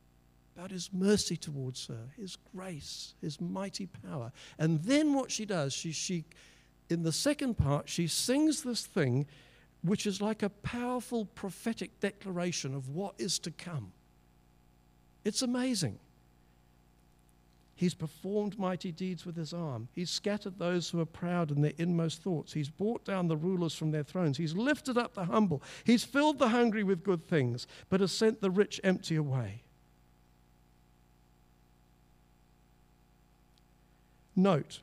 about 0.54 0.70
his 0.70 0.90
mercy 0.92 1.38
towards 1.38 1.86
her, 1.86 2.10
his 2.16 2.36
grace, 2.54 3.14
his 3.22 3.40
mighty 3.40 3.86
power. 3.86 4.30
And 4.58 4.84
then 4.84 5.14
what 5.14 5.30
she 5.30 5.46
does, 5.46 5.72
she, 5.72 5.92
she 5.92 6.26
in 6.90 7.02
the 7.02 7.12
second 7.12 7.56
part, 7.56 7.88
she 7.88 8.06
sings 8.08 8.62
this 8.62 8.84
thing 8.84 9.26
which 9.82 10.06
is 10.06 10.20
like 10.20 10.42
a 10.42 10.50
powerful 10.50 11.24
prophetic 11.24 11.98
declaration 12.00 12.74
of 12.74 12.90
what 12.90 13.14
is 13.16 13.38
to 13.38 13.50
come. 13.50 13.92
It's 15.24 15.40
amazing. 15.40 15.98
He's 17.78 17.94
performed 17.94 18.58
mighty 18.58 18.90
deeds 18.90 19.24
with 19.24 19.36
his 19.36 19.52
arm. 19.52 19.86
He's 19.92 20.10
scattered 20.10 20.58
those 20.58 20.90
who 20.90 20.98
are 20.98 21.06
proud 21.06 21.52
in 21.52 21.60
their 21.60 21.74
inmost 21.78 22.20
thoughts. 22.24 22.52
He's 22.52 22.68
brought 22.68 23.04
down 23.04 23.28
the 23.28 23.36
rulers 23.36 23.72
from 23.72 23.92
their 23.92 24.02
thrones. 24.02 24.36
He's 24.36 24.56
lifted 24.56 24.98
up 24.98 25.14
the 25.14 25.26
humble. 25.26 25.62
He's 25.84 26.02
filled 26.02 26.40
the 26.40 26.48
hungry 26.48 26.82
with 26.82 27.04
good 27.04 27.28
things, 27.28 27.68
but 27.88 28.00
has 28.00 28.10
sent 28.10 28.40
the 28.40 28.50
rich 28.50 28.80
empty 28.82 29.14
away. 29.14 29.62
Note 34.34 34.80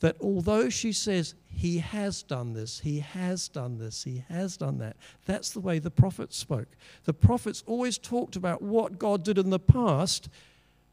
that 0.00 0.16
although 0.18 0.70
she 0.70 0.92
says, 0.92 1.34
He 1.46 1.80
has 1.80 2.22
done 2.22 2.54
this, 2.54 2.80
He 2.80 3.00
has 3.00 3.48
done 3.48 3.76
this, 3.76 4.04
He 4.04 4.24
has 4.30 4.56
done 4.56 4.78
that, 4.78 4.96
that's 5.26 5.50
the 5.50 5.60
way 5.60 5.78
the 5.78 5.90
prophets 5.90 6.38
spoke. 6.38 6.68
The 7.04 7.12
prophets 7.12 7.62
always 7.66 7.98
talked 7.98 8.34
about 8.34 8.62
what 8.62 8.98
God 8.98 9.24
did 9.24 9.36
in 9.36 9.50
the 9.50 9.58
past 9.58 10.30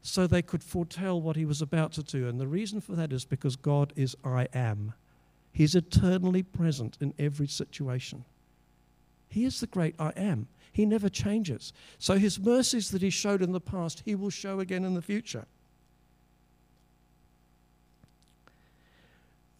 so 0.02 0.26
they 0.26 0.42
could 0.42 0.62
foretell 0.62 1.20
what 1.20 1.36
he 1.36 1.44
was 1.44 1.60
about 1.60 1.92
to 1.92 2.02
do. 2.02 2.28
And 2.28 2.40
the 2.40 2.46
reason 2.46 2.80
for 2.80 2.92
that 2.92 3.12
is 3.12 3.24
because 3.24 3.56
God 3.56 3.92
is 3.96 4.16
I 4.24 4.48
am. 4.54 4.94
He's 5.52 5.74
eternally 5.74 6.42
present 6.42 6.96
in 7.00 7.14
every 7.18 7.48
situation. 7.48 8.24
He 9.28 9.44
is 9.44 9.60
the 9.60 9.66
great 9.66 9.94
I 9.98 10.12
am. 10.16 10.48
He 10.72 10.86
never 10.86 11.08
changes. 11.08 11.72
So 11.98 12.16
his 12.16 12.38
mercies 12.38 12.90
that 12.90 13.02
he 13.02 13.10
showed 13.10 13.42
in 13.42 13.52
the 13.52 13.60
past, 13.60 14.02
he 14.04 14.14
will 14.14 14.30
show 14.30 14.60
again 14.60 14.84
in 14.84 14.94
the 14.94 15.02
future. 15.02 15.46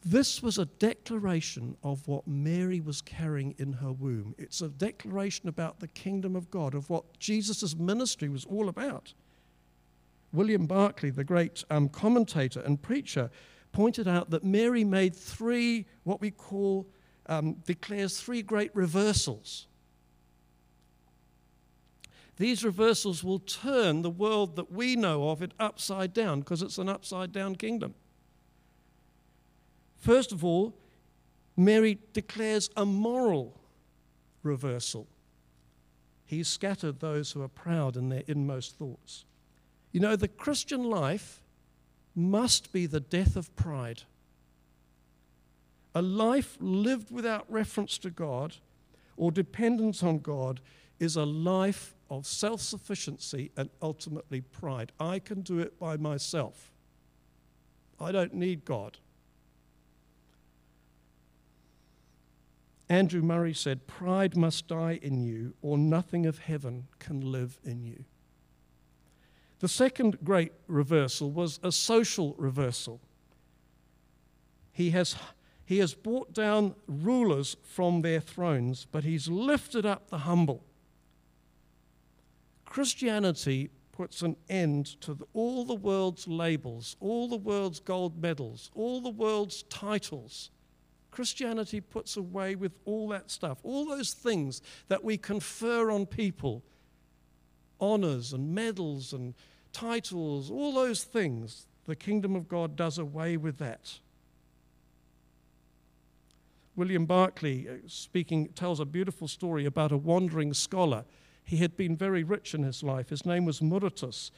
This 0.04 0.42
was 0.42 0.56
a 0.56 0.64
declaration 0.64 1.76
of 1.82 2.06
what 2.06 2.26
Mary 2.26 2.80
was 2.80 3.02
carrying 3.02 3.54
in 3.58 3.74
her 3.74 3.92
womb. 3.92 4.34
It's 4.38 4.60
a 4.60 4.68
declaration 4.68 5.48
about 5.48 5.80
the 5.80 5.88
kingdom 5.88 6.36
of 6.36 6.50
God, 6.50 6.74
of 6.74 6.88
what 6.88 7.18
Jesus' 7.18 7.76
ministry 7.76 8.28
was 8.28 8.44
all 8.44 8.68
about. 8.68 9.12
William 10.32 10.66
Barclay, 10.66 11.10
the 11.10 11.24
great 11.24 11.64
um, 11.70 11.88
commentator 11.88 12.60
and 12.60 12.80
preacher, 12.80 13.30
pointed 13.72 14.08
out 14.08 14.30
that 14.30 14.44
Mary 14.44 14.84
made 14.84 15.14
three, 15.14 15.86
what 16.04 16.20
we 16.20 16.30
call, 16.30 16.86
um, 17.26 17.54
declares 17.66 18.20
three 18.20 18.42
great 18.42 18.74
reversals. 18.74 19.66
These 22.36 22.64
reversals 22.64 23.24
will 23.24 23.40
turn 23.40 24.02
the 24.02 24.10
world 24.10 24.56
that 24.56 24.70
we 24.70 24.94
know 24.94 25.30
of 25.30 25.42
it 25.42 25.52
upside 25.58 26.12
down 26.12 26.40
because 26.40 26.62
it's 26.62 26.78
an 26.78 26.88
upside 26.88 27.32
down 27.32 27.56
kingdom. 27.56 27.94
First 29.96 30.30
of 30.30 30.44
all, 30.44 30.74
Mary 31.56 31.98
declares 32.12 32.70
a 32.76 32.86
moral 32.86 33.60
reversal. 34.44 35.08
He 36.24 36.44
scattered 36.44 37.00
those 37.00 37.32
who 37.32 37.42
are 37.42 37.48
proud 37.48 37.96
in 37.96 38.08
their 38.08 38.22
inmost 38.28 38.78
thoughts. 38.78 39.24
You 39.92 40.00
know, 40.00 40.16
the 40.16 40.28
Christian 40.28 40.84
life 40.84 41.42
must 42.14 42.72
be 42.72 42.86
the 42.86 43.00
death 43.00 43.36
of 43.36 43.54
pride. 43.56 44.02
A 45.94 46.02
life 46.02 46.56
lived 46.60 47.10
without 47.10 47.50
reference 47.50 47.98
to 47.98 48.10
God 48.10 48.56
or 49.16 49.32
dependence 49.32 50.02
on 50.02 50.18
God 50.18 50.60
is 50.98 51.16
a 51.16 51.24
life 51.24 51.94
of 52.10 52.26
self 52.26 52.60
sufficiency 52.60 53.50
and 53.56 53.70
ultimately 53.82 54.40
pride. 54.40 54.92
I 54.98 55.18
can 55.18 55.42
do 55.42 55.58
it 55.58 55.78
by 55.78 55.96
myself. 55.96 56.70
I 58.00 58.12
don't 58.12 58.34
need 58.34 58.64
God. 58.64 58.98
Andrew 62.88 63.20
Murray 63.20 63.52
said, 63.52 63.86
Pride 63.86 64.36
must 64.36 64.68
die 64.68 64.98
in 65.02 65.22
you, 65.22 65.54
or 65.60 65.76
nothing 65.76 66.24
of 66.24 66.38
heaven 66.38 66.86
can 66.98 67.20
live 67.20 67.58
in 67.62 67.84
you. 67.84 68.04
The 69.60 69.68
second 69.68 70.18
great 70.24 70.52
reversal 70.68 71.30
was 71.30 71.58
a 71.62 71.72
social 71.72 72.34
reversal. 72.38 73.00
He 74.72 74.90
has, 74.90 75.16
he 75.64 75.78
has 75.78 75.94
brought 75.94 76.32
down 76.32 76.76
rulers 76.86 77.56
from 77.64 78.02
their 78.02 78.20
thrones, 78.20 78.86
but 78.90 79.02
he's 79.02 79.28
lifted 79.28 79.84
up 79.84 80.10
the 80.10 80.18
humble. 80.18 80.62
Christianity 82.64 83.70
puts 83.90 84.22
an 84.22 84.36
end 84.48 84.86
to 85.00 85.14
the, 85.14 85.24
all 85.32 85.64
the 85.64 85.74
world's 85.74 86.28
labels, 86.28 86.96
all 87.00 87.28
the 87.28 87.36
world's 87.36 87.80
gold 87.80 88.22
medals, 88.22 88.70
all 88.74 89.00
the 89.00 89.10
world's 89.10 89.64
titles. 89.64 90.50
Christianity 91.10 91.80
puts 91.80 92.16
away 92.16 92.54
with 92.54 92.76
all 92.84 93.08
that 93.08 93.28
stuff, 93.28 93.58
all 93.64 93.86
those 93.86 94.12
things 94.12 94.62
that 94.86 95.02
we 95.02 95.16
confer 95.16 95.90
on 95.90 96.06
people 96.06 96.62
honors 97.80 98.32
and 98.32 98.54
medals 98.54 99.12
and 99.12 99.34
titles, 99.72 100.50
all 100.50 100.72
those 100.72 101.04
things. 101.04 101.66
The 101.86 101.96
kingdom 101.96 102.36
of 102.36 102.48
God 102.48 102.76
does 102.76 102.98
away 102.98 103.36
with 103.36 103.58
that. 103.58 103.98
William 106.76 107.06
Barclay, 107.06 107.66
uh, 107.68 107.72
speaking, 107.88 108.48
tells 108.48 108.78
a 108.78 108.84
beautiful 108.84 109.26
story 109.26 109.64
about 109.64 109.90
a 109.90 109.96
wandering 109.96 110.54
scholar. 110.54 111.04
He 111.42 111.56
had 111.56 111.76
been 111.76 111.96
very 111.96 112.22
rich 112.22 112.54
in 112.54 112.62
his 112.62 112.82
life. 112.82 113.08
His 113.08 113.26
name 113.26 113.44
was 113.44 113.60
Muretus 113.60 114.30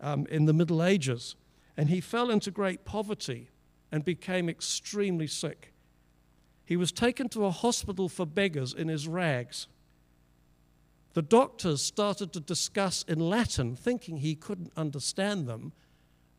um, 0.00 0.26
in 0.30 0.44
the 0.44 0.52
Middle 0.52 0.84
Ages. 0.84 1.34
And 1.76 1.88
he 1.88 2.00
fell 2.00 2.30
into 2.30 2.50
great 2.50 2.84
poverty 2.84 3.50
and 3.90 4.04
became 4.04 4.48
extremely 4.48 5.26
sick. 5.26 5.72
He 6.64 6.76
was 6.76 6.92
taken 6.92 7.28
to 7.30 7.46
a 7.46 7.50
hospital 7.50 8.08
for 8.08 8.26
beggars 8.26 8.74
in 8.74 8.88
his 8.88 9.08
rags 9.08 9.66
the 11.14 11.22
doctors 11.22 11.82
started 11.82 12.32
to 12.32 12.40
discuss 12.40 13.02
in 13.08 13.18
Latin, 13.18 13.74
thinking 13.74 14.18
he 14.18 14.34
couldn't 14.34 14.72
understand 14.76 15.48
them, 15.48 15.72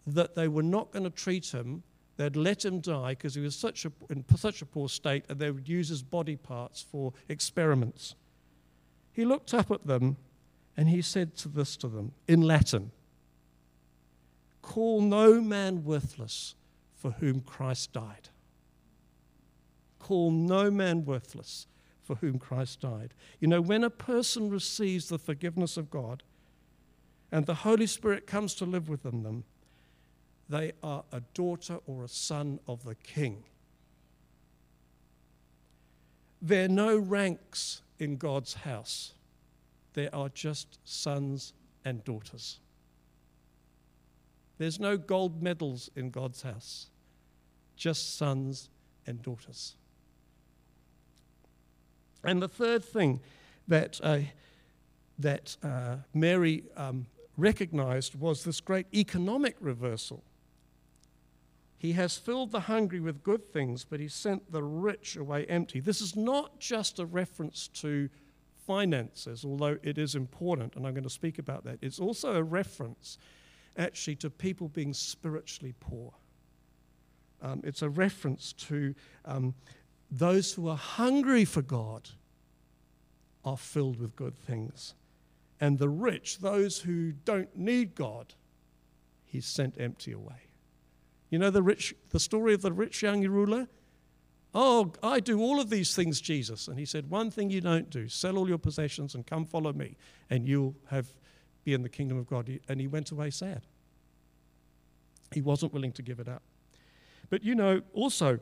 that 0.05 0.35
they 0.35 0.47
were 0.47 0.63
not 0.63 0.91
going 0.91 1.03
to 1.03 1.09
treat 1.09 1.53
him. 1.53 1.83
They'd 2.17 2.35
let 2.35 2.65
him 2.65 2.79
die 2.79 3.11
because 3.11 3.35
he 3.35 3.41
was 3.41 3.55
such 3.55 3.85
a, 3.85 3.91
in 4.09 4.25
such 4.35 4.61
a 4.61 4.65
poor 4.65 4.89
state, 4.89 5.25
and 5.29 5.39
they 5.39 5.51
would 5.51 5.67
use 5.67 5.89
his 5.89 6.03
body 6.03 6.35
parts 6.35 6.81
for 6.81 7.13
experiments. 7.27 8.15
He 9.11 9.25
looked 9.25 9.53
up 9.53 9.71
at 9.71 9.85
them 9.85 10.17
and 10.77 10.87
he 10.87 11.01
said 11.01 11.35
to 11.37 11.49
this 11.49 11.75
to 11.77 11.87
them 11.87 12.13
in 12.27 12.41
Latin 12.41 12.91
Call 14.61 15.01
no 15.01 15.41
man 15.41 15.83
worthless 15.83 16.55
for 16.93 17.11
whom 17.11 17.41
Christ 17.41 17.91
died. 17.91 18.29
Call 19.99 20.31
no 20.31 20.69
man 20.69 21.05
worthless 21.05 21.67
for 22.09 22.15
whom 22.15 22.39
Christ 22.39 22.81
died. 22.81 23.13
You 23.39 23.47
know, 23.47 23.61
when 23.61 23.83
a 23.83 23.91
person 23.91 24.49
receives 24.49 25.09
the 25.09 25.19
forgiveness 25.19 25.77
of 25.77 25.91
God 25.91 26.23
and 27.31 27.45
the 27.45 27.53
Holy 27.53 27.85
Spirit 27.85 28.25
comes 28.25 28.55
to 28.55 28.65
live 28.65 28.89
within 28.89 29.21
them, 29.21 29.43
they 30.49 30.71
are 30.81 31.03
a 31.11 31.21
daughter 31.35 31.77
or 31.85 32.03
a 32.03 32.07
son 32.07 32.59
of 32.67 32.83
the 32.83 32.95
King. 32.95 33.43
There 36.41 36.65
are 36.65 36.67
no 36.67 36.97
ranks 36.97 37.83
in 37.99 38.17
God's 38.17 38.55
house, 38.55 39.13
there 39.93 40.09
are 40.11 40.29
just 40.29 40.79
sons 40.83 41.53
and 41.85 42.03
daughters. 42.03 42.59
There's 44.57 44.79
no 44.79 44.97
gold 44.97 45.43
medals 45.43 45.91
in 45.95 46.09
God's 46.09 46.41
house, 46.41 46.87
just 47.75 48.17
sons 48.17 48.71
and 49.05 49.21
daughters. 49.21 49.75
And 52.23 52.41
the 52.41 52.47
third 52.47 52.83
thing 52.83 53.21
that, 53.67 53.99
uh, 54.03 54.19
that 55.17 55.57
uh, 55.63 55.97
Mary 56.13 56.63
um, 56.75 57.07
recognized 57.37 58.15
was 58.15 58.43
this 58.43 58.59
great 58.61 58.87
economic 58.93 59.55
reversal. 59.59 60.23
He 61.77 61.93
has 61.93 62.17
filled 62.17 62.51
the 62.51 62.61
hungry 62.61 62.99
with 62.99 63.23
good 63.23 63.45
things, 63.53 63.85
but 63.85 64.01
he 64.01 64.09
sent 64.09 64.51
the 64.51 64.61
rich 64.61 65.15
away 65.15 65.45
empty. 65.45 65.79
This 65.79 66.01
is 66.01 66.15
not 66.15 66.59
just 66.59 66.99
a 66.99 67.05
reference 67.05 67.69
to 67.75 68.09
finances, 68.67 69.45
although 69.45 69.77
it 69.81 69.97
is 69.97 70.13
important, 70.13 70.75
and 70.75 70.85
I'm 70.85 70.93
going 70.93 71.03
to 71.03 71.09
speak 71.09 71.39
about 71.39 71.63
that. 71.63 71.79
It's 71.81 71.99
also 71.99 72.35
a 72.35 72.43
reference, 72.43 73.17
actually, 73.77 74.17
to 74.17 74.29
people 74.29 74.67
being 74.67 74.93
spiritually 74.93 75.73
poor. 75.79 76.11
Um, 77.41 77.61
it's 77.63 77.81
a 77.81 77.89
reference 77.89 78.51
to 78.53 78.93
um, 79.23 79.55
those 80.11 80.53
who 80.53 80.67
are 80.67 80.77
hungry 80.77 81.45
for 81.45 81.61
God 81.61 82.09
are 83.45 83.57
filled 83.57 83.99
with 83.99 84.15
good 84.15 84.37
things. 84.37 84.95
And 85.59 85.77
the 85.77 85.89
rich, 85.89 86.39
those 86.39 86.79
who 86.79 87.11
don't 87.11 87.55
need 87.55 87.95
God, 87.95 88.33
he's 89.25 89.45
sent 89.45 89.79
empty 89.79 90.11
away. 90.11 90.47
You 91.29 91.37
know 91.37 91.49
the 91.51 91.61
rich 91.61 91.93
the 92.09 92.19
story 92.19 92.53
of 92.53 92.61
the 92.61 92.71
rich 92.71 93.03
young 93.03 93.25
ruler? 93.27 93.67
Oh, 94.53 94.93
I 95.03 95.19
do 95.19 95.39
all 95.39 95.59
of 95.59 95.69
these 95.69 95.95
things, 95.95 96.19
Jesus. 96.19 96.67
And 96.67 96.79
he 96.79 96.85
said, 96.85 97.09
One 97.09 97.29
thing 97.29 97.51
you 97.51 97.61
don't 97.61 97.89
do, 97.89 98.07
sell 98.07 98.37
all 98.37 98.47
your 98.47 98.57
possessions 98.57 99.13
and 99.13 99.27
come 99.27 99.45
follow 99.45 99.73
me, 99.73 99.95
and 100.29 100.47
you'll 100.47 100.75
have 100.89 101.13
be 101.63 101.73
in 101.73 101.83
the 101.83 101.89
kingdom 101.89 102.17
of 102.17 102.25
God. 102.25 102.49
And 102.67 102.81
he 102.81 102.87
went 102.87 103.11
away 103.11 103.29
sad. 103.29 103.67
He 105.31 105.41
wasn't 105.41 105.73
willing 105.73 105.91
to 105.93 106.01
give 106.01 106.19
it 106.19 106.27
up. 106.27 106.41
But 107.29 107.43
you 107.43 107.53
know, 107.53 107.81
also, 107.93 108.39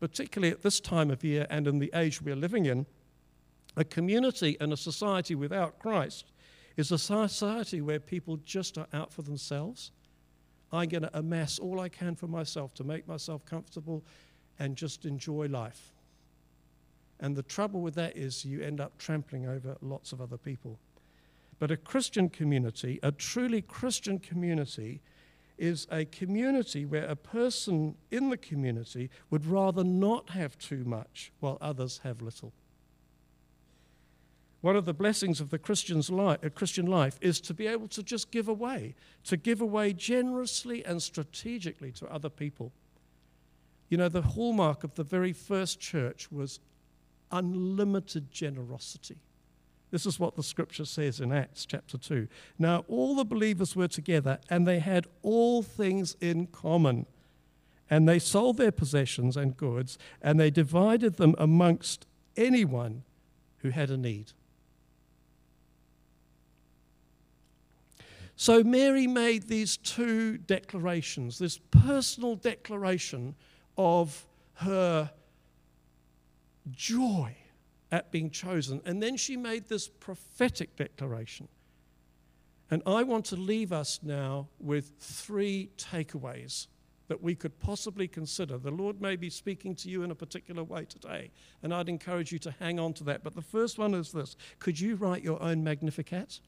particularly 0.00 0.52
at 0.52 0.62
this 0.62 0.80
time 0.80 1.10
of 1.10 1.24
year 1.24 1.46
and 1.50 1.66
in 1.66 1.78
the 1.78 1.90
age 1.94 2.20
we're 2.22 2.36
living 2.36 2.66
in, 2.66 2.86
a 3.76 3.84
community 3.84 4.56
and 4.60 4.72
a 4.72 4.76
society 4.76 5.34
without 5.34 5.78
Christ 5.78 6.32
is 6.76 6.92
a 6.92 6.98
society 6.98 7.80
where 7.80 8.00
people 8.00 8.38
just 8.38 8.78
are 8.78 8.86
out 8.92 9.12
for 9.12 9.22
themselves. 9.22 9.90
I'm 10.72 10.88
going 10.88 11.02
to 11.02 11.18
amass 11.18 11.58
all 11.58 11.80
I 11.80 11.88
can 11.88 12.14
for 12.14 12.26
myself 12.26 12.74
to 12.74 12.84
make 12.84 13.06
myself 13.06 13.44
comfortable 13.44 14.04
and 14.58 14.76
just 14.76 15.04
enjoy 15.04 15.46
life. 15.46 15.92
And 17.20 17.34
the 17.34 17.42
trouble 17.42 17.80
with 17.80 17.94
that 17.94 18.16
is 18.16 18.44
you 18.44 18.60
end 18.62 18.80
up 18.80 18.98
trampling 18.98 19.46
over 19.46 19.76
lots 19.80 20.12
of 20.12 20.20
other 20.20 20.36
people. 20.36 20.78
But 21.58 21.70
a 21.70 21.76
Christian 21.76 22.28
community, 22.28 22.98
a 23.02 23.12
truly 23.12 23.62
Christian 23.62 24.18
community, 24.18 25.00
is 25.58 25.86
a 25.90 26.04
community 26.04 26.84
where 26.84 27.06
a 27.06 27.16
person 27.16 27.96
in 28.10 28.30
the 28.30 28.36
community 28.36 29.10
would 29.30 29.46
rather 29.46 29.84
not 29.84 30.30
have 30.30 30.58
too 30.58 30.84
much 30.84 31.32
while 31.40 31.58
others 31.60 32.00
have 32.04 32.20
little. 32.20 32.52
One 34.60 34.76
of 34.76 34.84
the 34.84 34.94
blessings 34.94 35.40
of 35.40 35.50
the 35.50 35.58
Christian's 35.58 36.10
life, 36.10 36.42
a 36.42 36.46
uh, 36.46 36.50
Christian 36.50 36.86
life 36.86 37.18
is 37.20 37.40
to 37.42 37.54
be 37.54 37.66
able 37.66 37.88
to 37.88 38.02
just 38.02 38.30
give 38.30 38.48
away, 38.48 38.94
to 39.24 39.36
give 39.36 39.60
away 39.60 39.92
generously 39.92 40.84
and 40.84 41.00
strategically 41.02 41.92
to 41.92 42.06
other 42.12 42.28
people. 42.28 42.72
You 43.88 43.98
know, 43.98 44.08
the 44.08 44.22
hallmark 44.22 44.82
of 44.82 44.96
the 44.96 45.04
very 45.04 45.32
first 45.32 45.78
church 45.78 46.32
was 46.32 46.58
unlimited 47.30 48.32
generosity. 48.32 49.18
This 49.90 50.06
is 50.06 50.18
what 50.18 50.34
the 50.34 50.42
scripture 50.42 50.84
says 50.84 51.20
in 51.20 51.32
Acts 51.32 51.64
chapter 51.64 51.96
2. 51.96 52.26
Now, 52.58 52.84
all 52.88 53.14
the 53.14 53.24
believers 53.24 53.76
were 53.76 53.88
together 53.88 54.38
and 54.50 54.66
they 54.66 54.80
had 54.80 55.06
all 55.22 55.62
things 55.62 56.16
in 56.20 56.48
common. 56.48 57.06
And 57.88 58.08
they 58.08 58.18
sold 58.18 58.56
their 58.56 58.72
possessions 58.72 59.36
and 59.36 59.56
goods 59.56 59.96
and 60.20 60.40
they 60.40 60.50
divided 60.50 61.16
them 61.16 61.36
amongst 61.38 62.06
anyone 62.36 63.04
who 63.58 63.70
had 63.70 63.90
a 63.90 63.96
need. 63.96 64.32
So 68.34 68.62
Mary 68.62 69.06
made 69.06 69.44
these 69.44 69.78
two 69.78 70.36
declarations 70.36 71.38
this 71.38 71.58
personal 71.70 72.36
declaration 72.36 73.34
of 73.78 74.26
her 74.54 75.10
joy 76.70 77.36
at 77.90 78.10
being 78.10 78.30
chosen. 78.30 78.80
And 78.84 79.02
then 79.02 79.16
she 79.16 79.36
made 79.36 79.68
this 79.68 79.88
prophetic 79.88 80.76
declaration. 80.76 81.48
And 82.70 82.82
I 82.84 83.04
want 83.04 83.24
to 83.26 83.36
leave 83.36 83.72
us 83.72 84.00
now 84.02 84.48
with 84.58 84.92
three 84.98 85.70
takeaways 85.78 86.66
that 87.08 87.22
we 87.22 87.36
could 87.36 87.60
possibly 87.60 88.08
consider. 88.08 88.58
The 88.58 88.72
Lord 88.72 89.00
may 89.00 89.14
be 89.14 89.30
speaking 89.30 89.76
to 89.76 89.88
you 89.88 90.02
in 90.02 90.10
a 90.10 90.14
particular 90.16 90.64
way 90.64 90.84
today, 90.84 91.30
and 91.62 91.72
I'd 91.72 91.88
encourage 91.88 92.32
you 92.32 92.40
to 92.40 92.50
hang 92.58 92.80
on 92.80 92.94
to 92.94 93.04
that. 93.04 93.22
But 93.22 93.36
the 93.36 93.42
first 93.42 93.78
one 93.78 93.94
is 93.94 94.10
this 94.10 94.36
Could 94.58 94.80
you 94.80 94.96
write 94.96 95.22
your 95.22 95.40
own 95.40 95.62
Magnificat? 95.62 96.40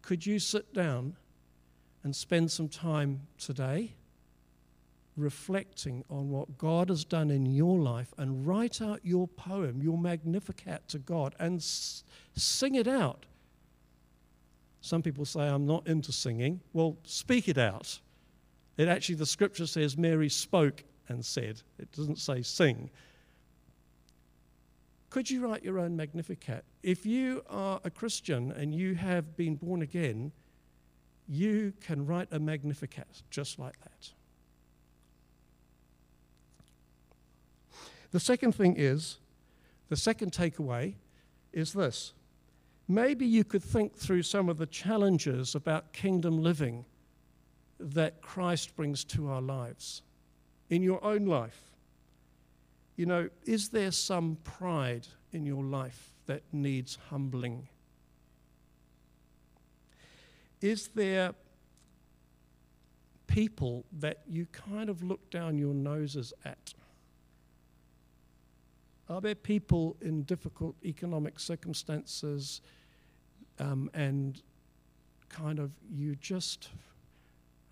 Could 0.00 0.26
you 0.26 0.38
sit 0.38 0.74
down 0.74 1.16
and 2.02 2.16
spend 2.16 2.50
some 2.50 2.68
time 2.68 3.28
today 3.38 3.94
reflecting 5.16 6.04
on 6.08 6.30
what 6.30 6.58
God 6.58 6.88
has 6.88 7.04
done 7.04 7.30
in 7.30 7.46
your 7.46 7.78
life 7.78 8.14
and 8.16 8.46
write 8.46 8.80
out 8.80 9.00
your 9.02 9.28
poem, 9.28 9.82
your 9.82 9.98
Magnificat 9.98 10.88
to 10.88 10.98
God, 10.98 11.34
and 11.38 11.58
s- 11.58 12.04
sing 12.34 12.74
it 12.74 12.88
out. 12.88 13.26
Some 14.80 15.02
people 15.02 15.24
say, 15.24 15.42
I'm 15.42 15.66
not 15.66 15.86
into 15.86 16.12
singing. 16.12 16.60
Well, 16.72 16.96
speak 17.04 17.48
it 17.48 17.58
out. 17.58 18.00
It 18.76 18.88
actually, 18.88 19.16
the 19.16 19.26
scripture 19.26 19.66
says 19.66 19.96
Mary 19.96 20.28
spoke 20.28 20.82
and 21.08 21.24
said, 21.24 21.62
it 21.78 21.92
doesn't 21.92 22.18
say 22.18 22.42
sing. 22.42 22.90
Could 25.10 25.30
you 25.30 25.46
write 25.46 25.62
your 25.62 25.78
own 25.78 25.94
Magnificat? 25.94 26.64
If 26.82 27.04
you 27.04 27.42
are 27.50 27.80
a 27.84 27.90
Christian 27.90 28.50
and 28.50 28.74
you 28.74 28.94
have 28.94 29.36
been 29.36 29.56
born 29.56 29.82
again, 29.82 30.32
you 31.28 31.74
can 31.82 32.06
write 32.06 32.28
a 32.30 32.40
Magnificat 32.40 33.22
just 33.30 33.58
like 33.58 33.78
that. 33.80 34.10
The 38.12 38.20
second 38.20 38.52
thing 38.52 38.76
is, 38.76 39.18
the 39.88 39.96
second 39.96 40.32
takeaway 40.32 40.94
is 41.52 41.72
this. 41.72 42.12
Maybe 42.86 43.26
you 43.26 43.42
could 43.42 43.62
think 43.62 43.96
through 43.96 44.22
some 44.22 44.48
of 44.48 44.58
the 44.58 44.66
challenges 44.66 45.54
about 45.54 45.92
kingdom 45.92 46.42
living 46.42 46.84
that 47.80 48.20
Christ 48.22 48.76
brings 48.76 49.02
to 49.04 49.28
our 49.28 49.40
lives 49.40 50.02
in 50.68 50.82
your 50.82 51.02
own 51.04 51.24
life. 51.24 51.72
You 52.96 53.06
know, 53.06 53.28
is 53.44 53.70
there 53.70 53.90
some 53.90 54.36
pride 54.44 55.06
in 55.32 55.46
your 55.46 55.64
life 55.64 56.12
that 56.26 56.42
needs 56.52 56.98
humbling? 57.08 57.68
Is 60.60 60.88
there 60.88 61.34
people 63.26 63.84
that 64.00 64.20
you 64.28 64.46
kind 64.52 64.90
of 64.90 65.02
look 65.02 65.30
down 65.30 65.56
your 65.56 65.74
noses 65.74 66.32
at? 66.44 66.74
Are 69.12 69.20
there 69.20 69.34
people 69.34 69.94
in 70.00 70.22
difficult 70.22 70.74
economic 70.82 71.38
circumstances 71.38 72.62
um, 73.58 73.90
and 73.92 74.40
kind 75.28 75.58
of 75.58 75.72
you 75.90 76.14
just, 76.16 76.70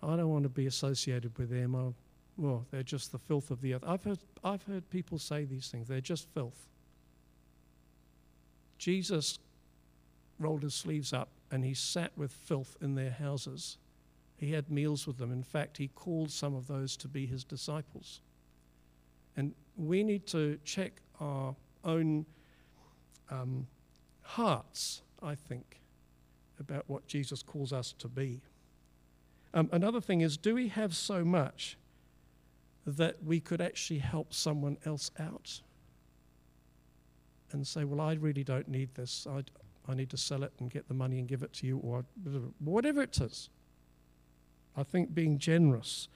I 0.03 0.15
don't 0.15 0.29
want 0.29 0.43
to 0.43 0.49
be 0.49 0.67
associated 0.67 1.35
with 1.39 1.49
them. 1.49 1.73
Oh, 1.73 1.95
well, 2.37 2.67
they're 2.69 2.83
just 2.83 3.11
the 3.11 3.17
filth 3.17 3.49
of 3.49 3.59
the 3.61 3.73
earth. 3.73 3.83
I've 3.87 4.03
heard, 4.03 4.19
I've 4.43 4.61
heard 4.63 4.87
people 4.91 5.17
say 5.17 5.45
these 5.45 5.69
things. 5.69 5.87
They're 5.87 5.99
just 5.99 6.27
filth. 6.31 6.67
Jesus 8.77 9.39
rolled 10.37 10.61
his 10.61 10.75
sleeves 10.75 11.11
up 11.11 11.29
and 11.49 11.65
he 11.65 11.73
sat 11.73 12.11
with 12.15 12.31
filth 12.31 12.77
in 12.81 12.93
their 12.93 13.11
houses. 13.11 13.79
He 14.37 14.51
had 14.51 14.69
meals 14.69 15.07
with 15.07 15.17
them. 15.17 15.31
In 15.31 15.43
fact, 15.43 15.77
he 15.77 15.87
called 15.87 16.29
some 16.29 16.53
of 16.53 16.67
those 16.67 16.95
to 16.97 17.07
be 17.07 17.25
his 17.25 17.43
disciples. 17.43 18.21
And 19.35 19.55
we 19.75 20.03
need 20.03 20.27
to 20.27 20.59
check 20.63 21.01
our 21.21 21.55
own 21.85 22.25
um, 23.29 23.67
hearts, 24.23 25.03
I 25.21 25.35
think, 25.35 25.79
about 26.59 26.83
what 26.87 27.07
Jesus 27.07 27.43
calls 27.43 27.71
us 27.71 27.93
to 27.99 28.07
be. 28.07 28.41
Um, 29.53 29.69
another 29.71 30.01
thing 30.01 30.21
is 30.21 30.37
do 30.37 30.55
we 30.55 30.69
have 30.69 30.95
so 30.95 31.23
much 31.23 31.77
that 32.85 33.23
we 33.23 33.39
could 33.39 33.61
actually 33.61 33.99
help 33.99 34.33
someone 34.33 34.77
else 34.85 35.11
out? 35.19 35.61
And 37.51 37.67
say, 37.67 37.83
well, 37.83 37.99
I 37.99 38.13
really 38.13 38.45
don't 38.45 38.69
need 38.69 38.95
this. 38.95 39.27
I, 39.29 39.43
I 39.89 39.93
need 39.93 40.09
to 40.11 40.17
sell 40.17 40.43
it 40.43 40.53
and 40.59 40.69
get 40.69 40.87
the 40.87 40.93
money 40.93 41.19
and 41.19 41.27
give 41.27 41.43
it 41.43 41.51
to 41.53 41.67
you, 41.67 41.77
or 41.79 42.05
whatever 42.59 43.01
it 43.01 43.19
is. 43.19 43.49
I 44.77 44.83
think 44.83 45.13
being 45.13 45.37
generous 45.37 46.07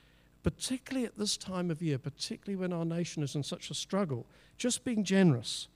particularly 0.46 1.08
at 1.08 1.18
this 1.18 1.38
time 1.38 1.72
of 1.72 1.82
year, 1.82 1.98
particularly 1.98 2.56
when 2.56 2.72
our 2.72 2.86
nation 2.86 3.24
is 3.24 3.34
in 3.34 3.42
such 3.42 3.72
a 3.72 3.74
struggle, 3.74 4.28
just 4.60 4.86
being 4.86 5.04
generous 5.04 5.68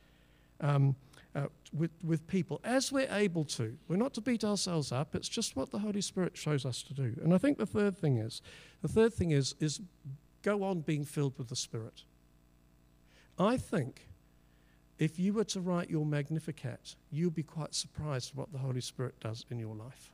um, 0.61 0.95
uh, 1.33 1.47
with, 1.73 1.89
with 2.03 2.27
people 2.27 2.61
as 2.63 2.91
we're 2.91 3.11
able 3.11 3.43
to. 3.43 3.75
We're 3.87 3.95
not 3.95 4.13
to 4.13 4.21
beat 4.21 4.43
ourselves 4.43 4.91
up, 4.91 5.15
it's 5.15 5.27
just 5.27 5.55
what 5.55 5.71
the 5.71 5.79
Holy 5.79 6.01
Spirit 6.01 6.37
shows 6.37 6.67
us 6.67 6.83
to 6.83 6.93
do. 6.93 7.15
And 7.23 7.33
I 7.33 7.39
think 7.39 7.57
the 7.57 7.65
third 7.65 7.97
thing 7.97 8.17
is, 8.17 8.43
the 8.83 8.87
third 8.87 9.11
thing 9.11 9.31
is, 9.31 9.55
is 9.59 9.81
go 10.43 10.61
on 10.61 10.81
being 10.81 11.03
filled 11.03 11.39
with 11.39 11.49
the 11.49 11.55
Spirit. 11.55 12.03
I 13.39 13.57
think 13.57 14.07
if 14.99 15.17
you 15.17 15.33
were 15.33 15.45
to 15.45 15.61
write 15.61 15.89
your 15.89 16.05
Magnificat, 16.05 16.95
you'd 17.09 17.33
be 17.33 17.41
quite 17.41 17.73
surprised 17.73 18.35
what 18.35 18.51
the 18.51 18.59
Holy 18.59 18.81
Spirit 18.81 19.19
does 19.19 19.45
in 19.49 19.57
your 19.57 19.73
life. 19.73 20.11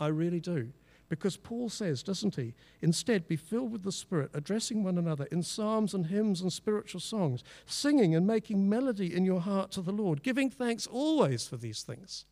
I 0.00 0.06
really 0.06 0.40
do. 0.40 0.72
Because 1.14 1.36
Paul 1.36 1.68
says, 1.68 2.02
doesn't 2.02 2.34
he? 2.34 2.54
Instead, 2.82 3.28
be 3.28 3.36
filled 3.36 3.70
with 3.70 3.84
the 3.84 3.92
Spirit, 3.92 4.30
addressing 4.34 4.82
one 4.82 4.98
another 4.98 5.26
in 5.30 5.42
psalms 5.42 5.94
and 5.94 6.06
hymns 6.06 6.40
and 6.40 6.52
spiritual 6.52 7.00
songs, 7.00 7.44
singing 7.66 8.16
and 8.16 8.26
making 8.26 8.68
melody 8.68 9.14
in 9.14 9.24
your 9.24 9.40
heart 9.40 9.70
to 9.72 9.80
the 9.80 9.92
Lord, 9.92 10.22
giving 10.24 10.50
thanks 10.50 10.86
always 10.86 11.46
for 11.46 11.56
these 11.56 11.82
things. 11.82 12.24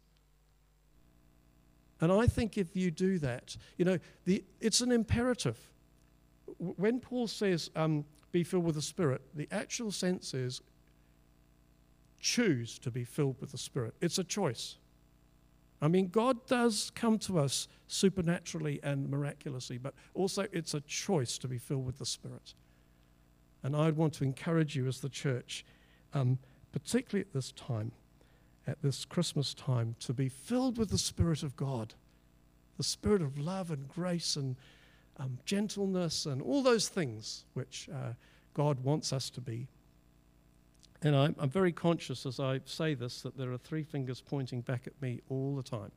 And 2.00 2.10
I 2.10 2.26
think 2.26 2.58
if 2.58 2.74
you 2.74 2.90
do 2.90 3.20
that, 3.20 3.56
you 3.76 3.84
know, 3.84 3.98
the, 4.24 4.42
it's 4.60 4.80
an 4.80 4.90
imperative. 4.90 5.58
When 6.58 6.98
Paul 6.98 7.28
says, 7.28 7.70
um, 7.76 8.04
be 8.32 8.42
filled 8.42 8.64
with 8.64 8.74
the 8.74 8.82
Spirit, 8.82 9.22
the 9.34 9.46
actual 9.52 9.92
sense 9.92 10.34
is 10.34 10.60
choose 12.18 12.78
to 12.80 12.90
be 12.90 13.04
filled 13.04 13.40
with 13.40 13.52
the 13.52 13.58
Spirit. 13.58 13.94
It's 14.00 14.18
a 14.18 14.24
choice. 14.24 14.78
I 15.82 15.88
mean, 15.88 16.06
God 16.06 16.46
does 16.46 16.92
come 16.94 17.18
to 17.20 17.40
us 17.40 17.66
supernaturally 17.88 18.78
and 18.84 19.10
miraculously, 19.10 19.78
but 19.78 19.94
also 20.14 20.46
it's 20.52 20.74
a 20.74 20.80
choice 20.82 21.36
to 21.38 21.48
be 21.48 21.58
filled 21.58 21.84
with 21.84 21.98
the 21.98 22.06
Spirit. 22.06 22.54
And 23.64 23.74
I'd 23.74 23.96
want 23.96 24.14
to 24.14 24.24
encourage 24.24 24.76
you 24.76 24.86
as 24.86 25.00
the 25.00 25.08
church, 25.08 25.64
um, 26.14 26.38
particularly 26.70 27.22
at 27.22 27.32
this 27.32 27.50
time, 27.50 27.90
at 28.64 28.80
this 28.80 29.04
Christmas 29.04 29.54
time, 29.54 29.96
to 29.98 30.14
be 30.14 30.28
filled 30.28 30.78
with 30.78 30.90
the 30.90 30.98
Spirit 30.98 31.42
of 31.42 31.56
God, 31.56 31.94
the 32.76 32.84
Spirit 32.84 33.20
of 33.20 33.36
love 33.36 33.72
and 33.72 33.88
grace 33.88 34.36
and 34.36 34.54
um, 35.16 35.38
gentleness 35.44 36.26
and 36.26 36.40
all 36.40 36.62
those 36.62 36.88
things 36.88 37.44
which 37.54 37.88
uh, 37.92 38.12
God 38.54 38.84
wants 38.84 39.12
us 39.12 39.30
to 39.30 39.40
be. 39.40 39.66
And 41.02 41.16
I'm, 41.16 41.34
I'm, 41.38 41.50
very 41.50 41.72
conscious 41.72 42.26
as 42.26 42.38
I 42.38 42.60
say 42.64 42.94
this 42.94 43.22
that 43.22 43.36
there 43.36 43.52
are 43.52 43.58
three 43.58 43.82
fingers 43.82 44.20
pointing 44.20 44.60
back 44.60 44.86
at 44.86 44.92
me 45.02 45.20
all 45.28 45.56
the 45.56 45.62
time. 45.62 45.90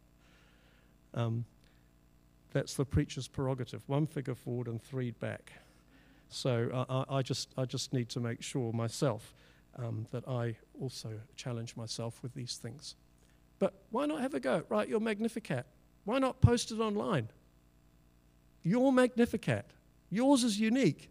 Um, 1.14 1.46
that's 2.52 2.74
the 2.74 2.86
preacher's 2.86 3.28
prerogative 3.28 3.84
one 3.88 4.08
figure 4.08 4.34
forward 4.34 4.68
and 4.68 4.82
three 4.82 5.12
back. 5.12 5.52
So 6.30 6.86
I, 6.90 7.18
I 7.18 7.22
just, 7.22 7.50
I 7.58 7.66
just 7.66 7.94
need 7.94 8.10
to 8.10 8.20
make 8.20 8.42
sure 8.42 8.74
myself 8.74 9.34
um, 9.78 10.08
that 10.12 10.28
I 10.28 10.56
also 10.82 11.10
challenge 11.36 11.76
myself 11.76 12.20
with 12.24 12.34
these 12.34 12.56
things. 12.56 12.96
But 13.60 13.74
why 13.92 14.06
not 14.06 14.22
have 14.22 14.34
a 14.34 14.40
go? 14.40 14.64
Write 14.70 14.90
your 14.90 15.00
Magnificat. 15.00 15.66
Why 16.04 16.20
not 16.20 16.42
post 16.42 16.72
it 16.72 16.80
online? 16.80 17.30
Your 18.64 18.92
Magnificat. 18.92 19.66
Yours 20.10 20.44
is 20.44 20.60
unique. 20.60 21.10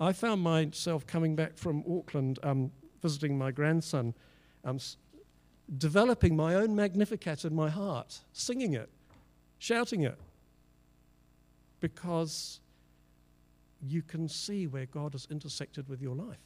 I 0.00 0.14
found 0.14 0.42
myself 0.42 1.06
coming 1.06 1.36
back 1.36 1.58
from 1.58 1.84
Auckland, 1.86 2.38
um, 2.42 2.72
visiting 3.02 3.36
my 3.36 3.50
grandson, 3.50 4.14
um, 4.64 4.76
s- 4.76 4.96
developing 5.76 6.34
my 6.34 6.54
own 6.54 6.74
Magnificat 6.74 7.44
in 7.44 7.54
my 7.54 7.68
heart, 7.68 8.20
singing 8.32 8.72
it, 8.72 8.88
shouting 9.58 10.02
it, 10.02 10.18
because 11.80 12.60
you 13.82 14.00
can 14.00 14.26
see 14.26 14.66
where 14.66 14.86
God 14.86 15.12
has 15.12 15.26
intersected 15.30 15.88
with 15.88 16.00
your 16.00 16.14
life. 16.14 16.40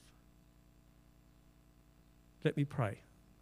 Let 2.43 2.57
me 2.57 2.65
pray, 2.65 2.99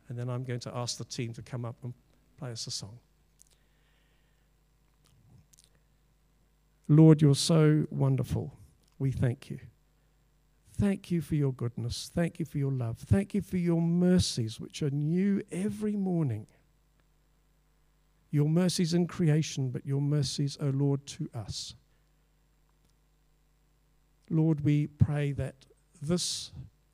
and 0.09 0.19
then 0.19 0.29
I'm 0.29 0.45
going 0.45 0.61
to 0.61 0.77
ask 0.77 0.99
the 0.99 1.05
team 1.05 1.33
to 1.35 1.43
come 1.43 1.65
up 1.65 1.77
and 1.83 1.95
play 2.39 2.53
us 2.53 2.67
a 2.67 2.71
song. 2.71 2.99
Lord, 6.87 7.23
you're 7.23 7.35
so 7.35 7.87
wonderful. 7.91 8.53
We 8.99 9.11
thank 9.11 9.49
you. 9.49 9.59
Thank 10.79 11.11
you 11.11 11.21
for 11.21 11.35
your 11.35 11.53
goodness. 11.53 12.11
Thank 12.15 12.39
you 12.39 12.45
for 12.45 12.59
your 12.59 12.73
love. 12.73 12.99
Thank 12.99 13.35
you 13.35 13.43
for 13.43 13.57
your 13.57 13.81
mercies, 13.81 14.59
which 14.59 14.83
are 14.83 14.91
new 14.91 15.43
every 15.53 15.97
morning. 15.97 16.47
Your 18.31 18.49
mercies 18.49 18.95
in 18.95 19.07
creation, 19.07 19.71
but 19.71 19.85
your 19.85 20.01
mercies, 20.01 20.57
O 20.61 20.71
Lord, 20.71 21.07
to 21.07 21.29
us. 21.35 21.75
Lord, 24.31 24.65
we 24.65 24.87
pray 24.87 25.33
that 25.33 25.55
this 26.01 26.51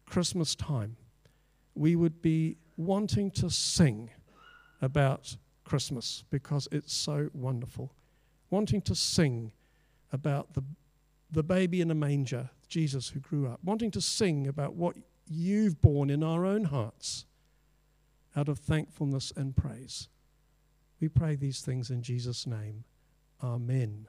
Christmas 0.07 0.55
time 0.57 0.97
we 1.75 1.95
would 1.95 2.21
be 2.21 2.57
wanting 2.77 3.31
to 3.31 3.49
sing 3.49 4.11
about 4.83 5.37
Christmas 5.65 6.25
because 6.31 6.67
it's 6.73 6.93
so 6.93 7.31
wonderful. 7.33 7.93
Wanting 8.51 8.83
to 8.83 8.95
sing 8.95 9.53
about 10.13 10.55
the, 10.55 10.65
the 11.31 11.43
baby 11.43 11.81
in 11.81 11.91
a 11.91 11.95
manger, 11.95 12.51
Jesus 12.69 13.09
who 13.09 13.21
grew 13.21 13.49
up. 13.49 13.61
Wanting 13.63 13.91
to 13.93 14.01
sing 14.01 14.47
about 14.47 14.75
what 14.75 14.97
you've 15.27 15.81
borne 15.81 16.11
in 16.11 16.23
our 16.23 16.45
own 16.45 16.65
hearts 16.65 17.27
out 18.37 18.49
of 18.49 18.59
thankfulness 18.59 19.33
and 19.37 19.57
praise. 19.57 20.09
We 21.01 21.09
pray 21.09 21.37
these 21.37 21.61
things 21.61 21.91
in 21.91 22.03
Jesus' 22.03 22.47
name. 22.47 22.85
Amen. 23.43 24.09